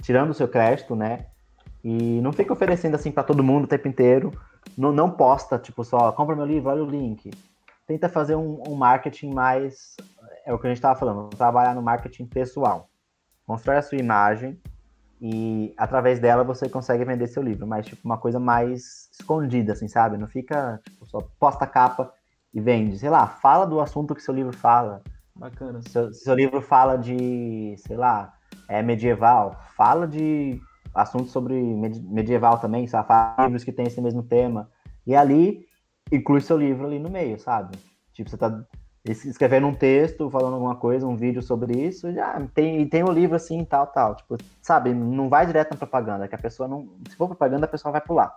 [0.01, 1.27] tirando o seu crédito, né?
[1.83, 4.31] E não fica oferecendo assim para todo mundo o tempo inteiro.
[4.77, 7.29] Não, não posta, tipo, só, compra meu livro, olha o link.
[7.87, 9.95] Tenta fazer um, um marketing mais,
[10.45, 12.89] é o que a gente estava falando, trabalhar no marketing pessoal.
[13.45, 14.59] Constrói a sua imagem
[15.21, 19.87] e através dela você consegue vender seu livro, mas tipo uma coisa mais escondida, assim,
[19.87, 20.17] sabe?
[20.17, 22.11] Não fica, tipo, só posta capa
[22.53, 22.97] e vende.
[22.97, 25.03] Sei lá, fala do assunto que seu livro fala.
[25.35, 25.81] Bacana.
[25.89, 28.33] Seu, seu livro fala de, sei lá,
[28.67, 29.59] é medieval.
[29.75, 30.59] Fala de
[30.93, 33.07] assuntos sobre medieval também, sabe?
[33.07, 34.69] Fala livros que tem esse mesmo tema.
[35.05, 35.65] E ali,
[36.11, 37.77] inclui seu livro ali no meio, sabe?
[38.13, 38.63] Tipo, você tá
[39.05, 43.11] escrevendo um texto, falando alguma coisa, um vídeo sobre isso, já tem, tem o um
[43.11, 44.15] livro assim, tal, tal.
[44.15, 46.89] Tipo, sabe, não vai direto na propaganda, que a pessoa não.
[47.09, 48.35] Se for propaganda, a pessoa vai pular.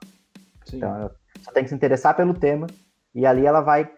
[0.65, 0.77] Sim.
[0.77, 1.11] Então,
[1.41, 2.67] só tem que se interessar pelo tema
[3.15, 3.91] e ali ela vai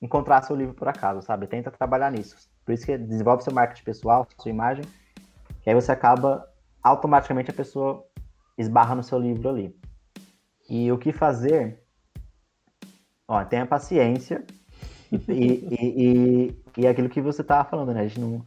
[0.00, 1.46] encontrar seu livro por acaso, sabe?
[1.46, 2.36] Tenta trabalhar nisso.
[2.64, 4.84] Por isso que desenvolve seu marketing pessoal, sua imagem,
[5.62, 6.46] que aí você acaba
[6.82, 8.04] automaticamente a pessoa
[8.56, 9.74] esbarra no seu livro ali.
[10.68, 11.82] E o que fazer?
[13.28, 14.42] Ó, tenha paciência
[15.12, 18.00] e, e, e, e, aquilo que você estava falando, né?
[18.00, 18.42] A gente não,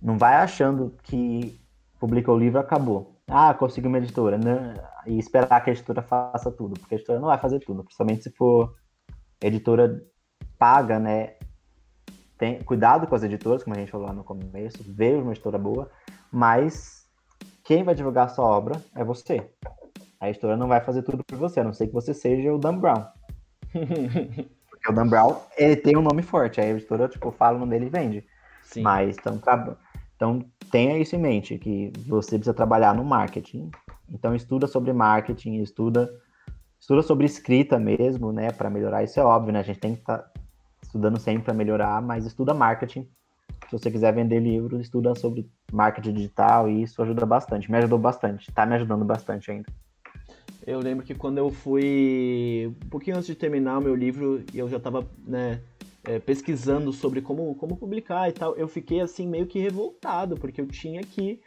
[0.00, 1.60] não vai achando que
[1.98, 3.20] publicou o livro acabou.
[3.28, 4.74] Ah, consegui uma editora, né?
[5.06, 8.22] E esperar que a editora faça tudo, porque a editora não vai fazer tudo, principalmente
[8.22, 8.74] se for
[9.40, 10.02] editora
[10.58, 11.34] paga, né?
[12.38, 15.58] Tem, cuidado com as editoras, como a gente falou lá no começo, veja uma editora
[15.58, 15.90] boa,
[16.32, 17.06] mas
[17.64, 19.46] quem vai divulgar a sua obra é você.
[20.18, 22.58] A editora não vai fazer tudo por você, a não ser que você seja o
[22.58, 23.04] Dan Brown.
[23.72, 27.72] Porque o Dan Brown, ele tem um nome forte, a editora, tipo, fala o nome
[27.72, 28.24] dele e vende.
[28.62, 28.82] Sim.
[28.82, 29.40] Mas, então,
[30.16, 33.70] então, tenha isso em mente, que você precisa trabalhar no marketing.
[34.08, 36.10] Então, estuda sobre marketing, estuda,
[36.78, 39.02] estuda sobre escrita mesmo, né, para melhorar.
[39.02, 39.60] Isso é óbvio, né?
[39.60, 40.30] A gente tem que estar tá
[40.82, 43.08] estudando sempre para melhorar, mas estuda marketing.
[43.66, 47.70] Se você quiser vender livros, estuda sobre marketing digital e isso ajuda bastante.
[47.70, 49.70] Me ajudou bastante, tá me ajudando bastante ainda.
[50.66, 54.58] Eu lembro que quando eu fui um pouquinho antes de terminar o meu livro e
[54.58, 55.60] eu já estava né,
[56.04, 60.60] é, pesquisando sobre como, como publicar e tal, eu fiquei assim meio que revoltado, porque
[60.60, 61.40] eu tinha que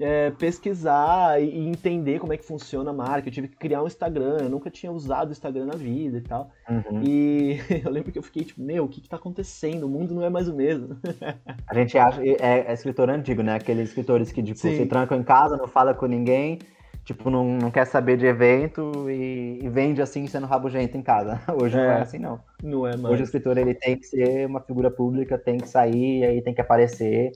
[0.00, 3.28] é, pesquisar e, entender como é que funciona a marca.
[3.28, 6.20] Eu tive que criar um Instagram, eu nunca tinha usado o Instagram na vida e
[6.20, 6.50] tal.
[6.68, 7.02] Uhum.
[7.04, 9.84] E eu lembro que eu fiquei tipo, meu, o que, que tá acontecendo?
[9.84, 10.96] O mundo não é mais o mesmo.
[11.68, 13.54] A gente acha, é, é escritor antigo, né?
[13.54, 16.58] Aqueles escritores que tipo, se trancam em casa, não fala com ninguém
[17.04, 21.40] tipo, não, não quer saber de evento e, e vende assim sendo rabugento em casa.
[21.60, 21.82] Hoje é.
[21.82, 22.40] não é assim, não.
[22.62, 23.14] Não é mais.
[23.14, 26.54] Hoje o escritor ele tem que ser uma figura pública, tem que sair, aí tem
[26.54, 27.32] que aparecer.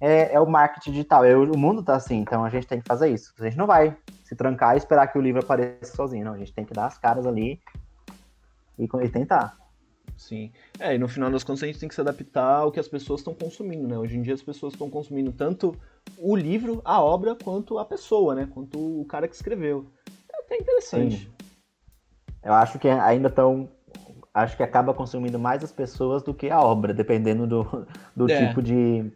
[0.00, 1.24] É, é o marketing digital.
[1.24, 3.32] É, o mundo tá assim, então a gente tem que fazer isso.
[3.38, 6.34] A gente não vai se trancar e esperar que o livro apareça sozinho, não.
[6.34, 7.60] A gente tem que dar as caras ali
[8.78, 9.56] e, e tentar.
[10.18, 10.50] Sim.
[10.80, 12.88] É, e no final das contas a gente tem que se adaptar ao que as
[12.88, 13.96] pessoas estão consumindo, né?
[13.96, 15.74] Hoje em dia as pessoas estão consumindo tanto
[16.18, 18.48] o livro, a obra, quanto a pessoa, né?
[18.52, 19.86] Quanto o cara que escreveu.
[20.30, 21.18] É até interessante.
[21.18, 21.32] Sim.
[22.42, 23.68] Eu acho que ainda estão.
[24.34, 28.46] Acho que acaba consumindo mais as pessoas do que a obra, dependendo do, do é.
[28.46, 29.10] tipo de,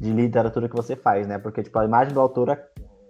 [0.00, 1.38] de literatura que você faz, né?
[1.38, 2.58] Porque, tipo, a imagem do autor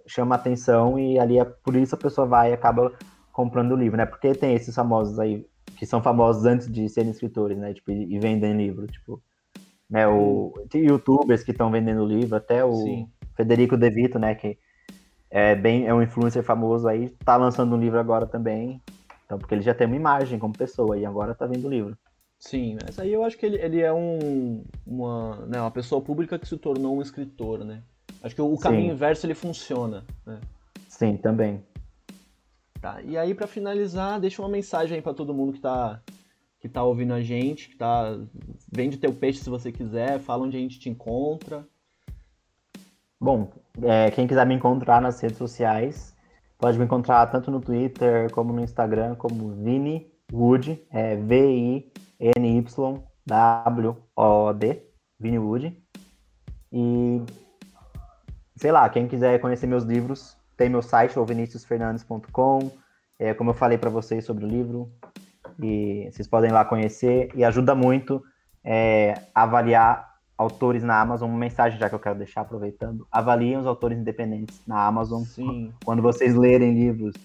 [0.07, 2.93] chama atenção e ali é por isso a pessoa vai e acaba
[3.31, 4.05] comprando o livro, né?
[4.05, 5.45] Porque tem esses famosos aí,
[5.77, 7.73] que são famosos antes de serem escritores, né?
[7.73, 9.21] Tipo, e vendem livro, tipo,
[9.89, 10.07] né?
[10.07, 13.09] O tem youtubers que estão vendendo livro, até o Sim.
[13.35, 14.35] Federico De Vito, né?
[14.35, 14.57] Que
[15.29, 18.81] é bem é um influencer famoso aí, tá lançando um livro agora também.
[19.25, 21.97] Então, porque ele já tem uma imagem como pessoa e agora tá vendo o livro.
[22.37, 26.37] Sim, mas aí eu acho que ele, ele é um, uma, né, uma pessoa pública
[26.37, 27.81] que se tornou um escritor, né?
[28.21, 30.39] Acho que o, caminho inverso ele funciona, né?
[30.87, 31.63] Sim, também.
[32.85, 33.01] Tá.
[33.01, 36.03] E aí, para finalizar, deixa uma mensagem aí para todo mundo que tá,
[36.59, 38.15] que tá ouvindo a gente, que tá.
[38.71, 41.67] Vende teu peixe se você quiser, fala onde a gente te encontra.
[43.19, 46.15] Bom, é, quem quiser me encontrar nas redes sociais,
[46.59, 51.91] pode me encontrar tanto no Twitter como no Instagram, como Vini Wood, é V-I-N-Y-W-O-D,
[55.19, 55.75] Vini Wood.
[56.71, 57.19] E
[58.55, 62.71] sei lá, quem quiser conhecer meus livros, tem meu site, o viniciusfernandes.com.
[63.17, 64.91] É, como eu falei para vocês sobre o livro,
[65.61, 67.29] e vocês podem lá conhecer.
[67.35, 68.23] E ajuda muito
[68.63, 71.29] é, avaliar autores na Amazon.
[71.29, 75.23] Uma mensagem já que eu quero deixar aproveitando: avaliem os autores independentes na Amazon.
[75.23, 75.73] Sim.
[75.83, 77.15] Quando vocês lerem livros,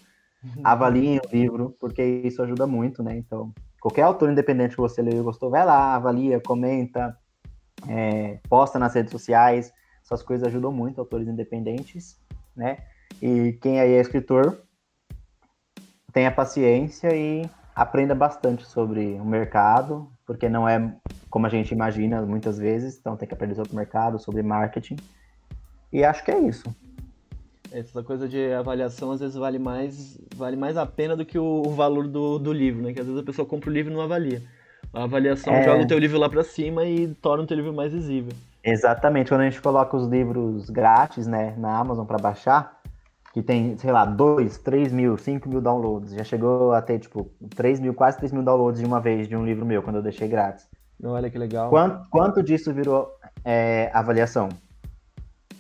[0.63, 3.17] avaliem o livro, porque isso ajuda muito, né?
[3.17, 7.17] Então, qualquer autor independente que você leu e gostou, vai lá, avalia, comenta,
[7.89, 9.73] é, posta nas redes sociais.
[10.03, 12.19] Essas coisas ajudam muito autores independentes,
[12.57, 12.79] né?
[13.21, 14.59] E quem aí é escritor,
[16.13, 20.95] tenha paciência e aprenda bastante sobre o mercado, porque não é
[21.31, 24.97] como a gente imagina muitas vezes, então tem que aprender sobre o mercado, sobre marketing.
[25.93, 26.75] E acho que é isso.
[27.73, 31.63] Essa coisa de avaliação às vezes vale mais, vale mais a pena do que o,
[31.65, 32.93] o valor do, do livro, né?
[32.93, 34.43] Que às vezes a pessoa compra o livro e não avalia.
[34.93, 35.63] A avaliação é...
[35.63, 38.33] joga o teu livro lá para cima e torna o teu livro mais visível.
[38.65, 39.29] Exatamente.
[39.29, 42.80] Quando a gente coloca os livros grátis, né, na Amazon para baixar,
[43.33, 46.13] que tem, sei lá, 2, 3 mil, 5 mil downloads.
[46.13, 49.37] Já chegou a ter, tipo, 3 mil, quase 3 mil downloads de uma vez de
[49.37, 50.69] um livro meu, quando eu deixei grátis.
[51.03, 51.71] Olha que legal.
[51.71, 53.09] Quanto, quanto disso virou
[53.45, 54.49] é, avaliação?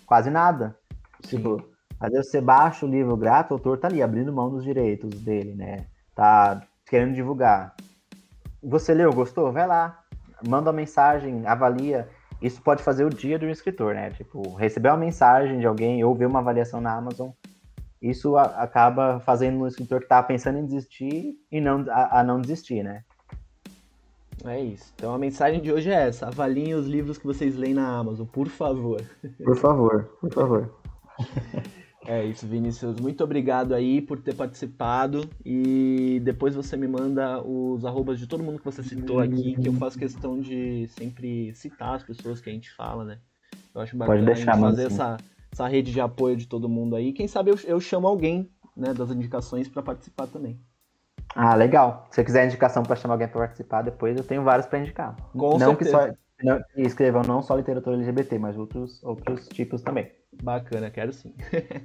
[0.05, 0.77] Quase nada.
[1.25, 1.37] Sim.
[1.37, 1.65] Tipo,
[1.99, 5.11] às vezes você baixa o livro grátis, o autor tá ali, abrindo mão dos direitos
[5.21, 5.87] dele, né?
[6.15, 7.75] Tá querendo divulgar.
[8.63, 9.53] Você leu, gostou?
[9.53, 10.01] Vai lá,
[10.47, 12.09] manda uma mensagem, avalia.
[12.43, 14.11] Isso pode fazer o dia do escritor, né?
[14.11, 17.31] Tipo, receber uma mensagem de alguém ou ver uma avaliação na Amazon
[18.01, 22.25] isso a, acaba fazendo o escritor que está pensando em desistir e não a, a,
[22.25, 23.05] não desistir, né?
[24.45, 24.93] É isso.
[24.97, 28.27] Então a mensagem de hoje é essa: avaliem os livros que vocês leem na Amazon,
[28.27, 29.03] por favor.
[29.45, 30.75] Por favor, por favor.
[32.07, 32.99] É isso, Vinícius.
[32.99, 35.29] Muito obrigado aí por ter participado.
[35.45, 39.69] E depois você me manda os arrobas de todo mundo que você citou aqui, que
[39.69, 43.19] eu faço questão de sempre citar as pessoas que a gente fala, né?
[43.75, 45.19] Eu acho bacana Pode deixar, fazer essa,
[45.53, 47.13] essa rede de apoio de todo mundo aí.
[47.13, 50.59] Quem sabe eu, eu chamo alguém né, das indicações para participar também.
[51.35, 52.07] Ah, legal.
[52.11, 55.17] Se você quiser indicação para chamar alguém para participar, depois eu tenho vários para indicar.
[55.33, 55.77] Com não certeza.
[55.77, 60.11] que só não, escrevam não só literatura LGBT, mas outros, outros tipos também.
[60.43, 61.35] Bacana, quero sim.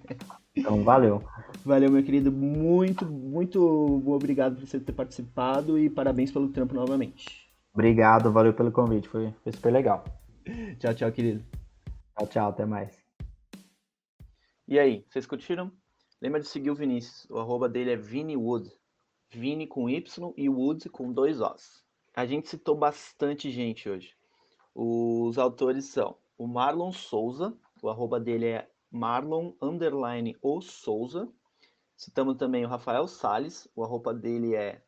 [0.56, 1.24] então, valeu.
[1.66, 2.32] Valeu, meu querido.
[2.32, 7.46] Muito, muito obrigado por você ter participado e parabéns pelo trampo novamente.
[7.74, 9.10] Obrigado, valeu pelo convite.
[9.10, 10.06] Foi, foi super legal.
[10.80, 11.44] tchau, tchau, querido.
[12.18, 12.50] Tchau, tchau.
[12.50, 13.05] Até mais.
[14.68, 15.72] E aí, vocês curtiram?
[16.20, 17.30] Lembra de seguir o Vinícius.
[17.30, 18.72] O arroba dele é ViniWood.
[19.30, 21.86] Vini com Y e Wood com dois Os.
[22.16, 24.16] A gente citou bastante gente hoje.
[24.74, 31.32] Os autores são o Marlon Souza, o arroba dele é Marlon underline o Souza.
[31.96, 34.82] Citamos também o Rafael Sales, o arroba dele é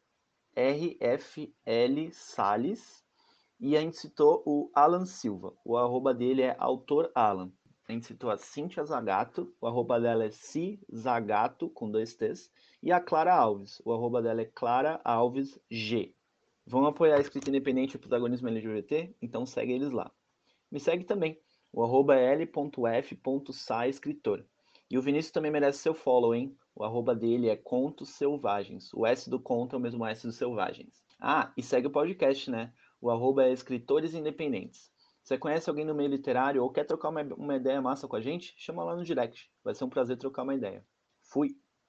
[0.55, 3.05] RFL Sales.
[3.59, 7.51] E a gente citou o Alan Silva, o arroba dele é autor Alan
[7.88, 12.51] a gente citou a Cintia Zagato, o arroba dela é C Zagato, com dois T's,
[12.83, 16.13] e a Clara Alves, o arroba dela é Clara Alves G.
[16.65, 19.15] Vão apoiar a escrita independente e o protagonismo LGBT?
[19.21, 20.11] Então segue eles lá.
[20.69, 21.39] Me segue também,
[21.71, 24.43] o arroba l.f.saescritor.
[24.91, 26.53] E o Vinícius também merece seu follow, hein?
[26.75, 28.93] O arroba dele é Contos Selvagens.
[28.93, 31.01] O S do conto é o mesmo S dos Selvagens.
[31.19, 32.73] Ah, e segue o podcast, né?
[32.99, 34.91] O arroba é Escritores Independentes.
[35.28, 38.21] Você conhece alguém no meio literário ou quer trocar uma, uma ideia massa com a
[38.21, 38.55] gente?
[38.57, 39.51] Chama lá no direct.
[39.61, 40.88] Vai ser um prazer trocar uma ideia.
[41.21, 41.49] Fui!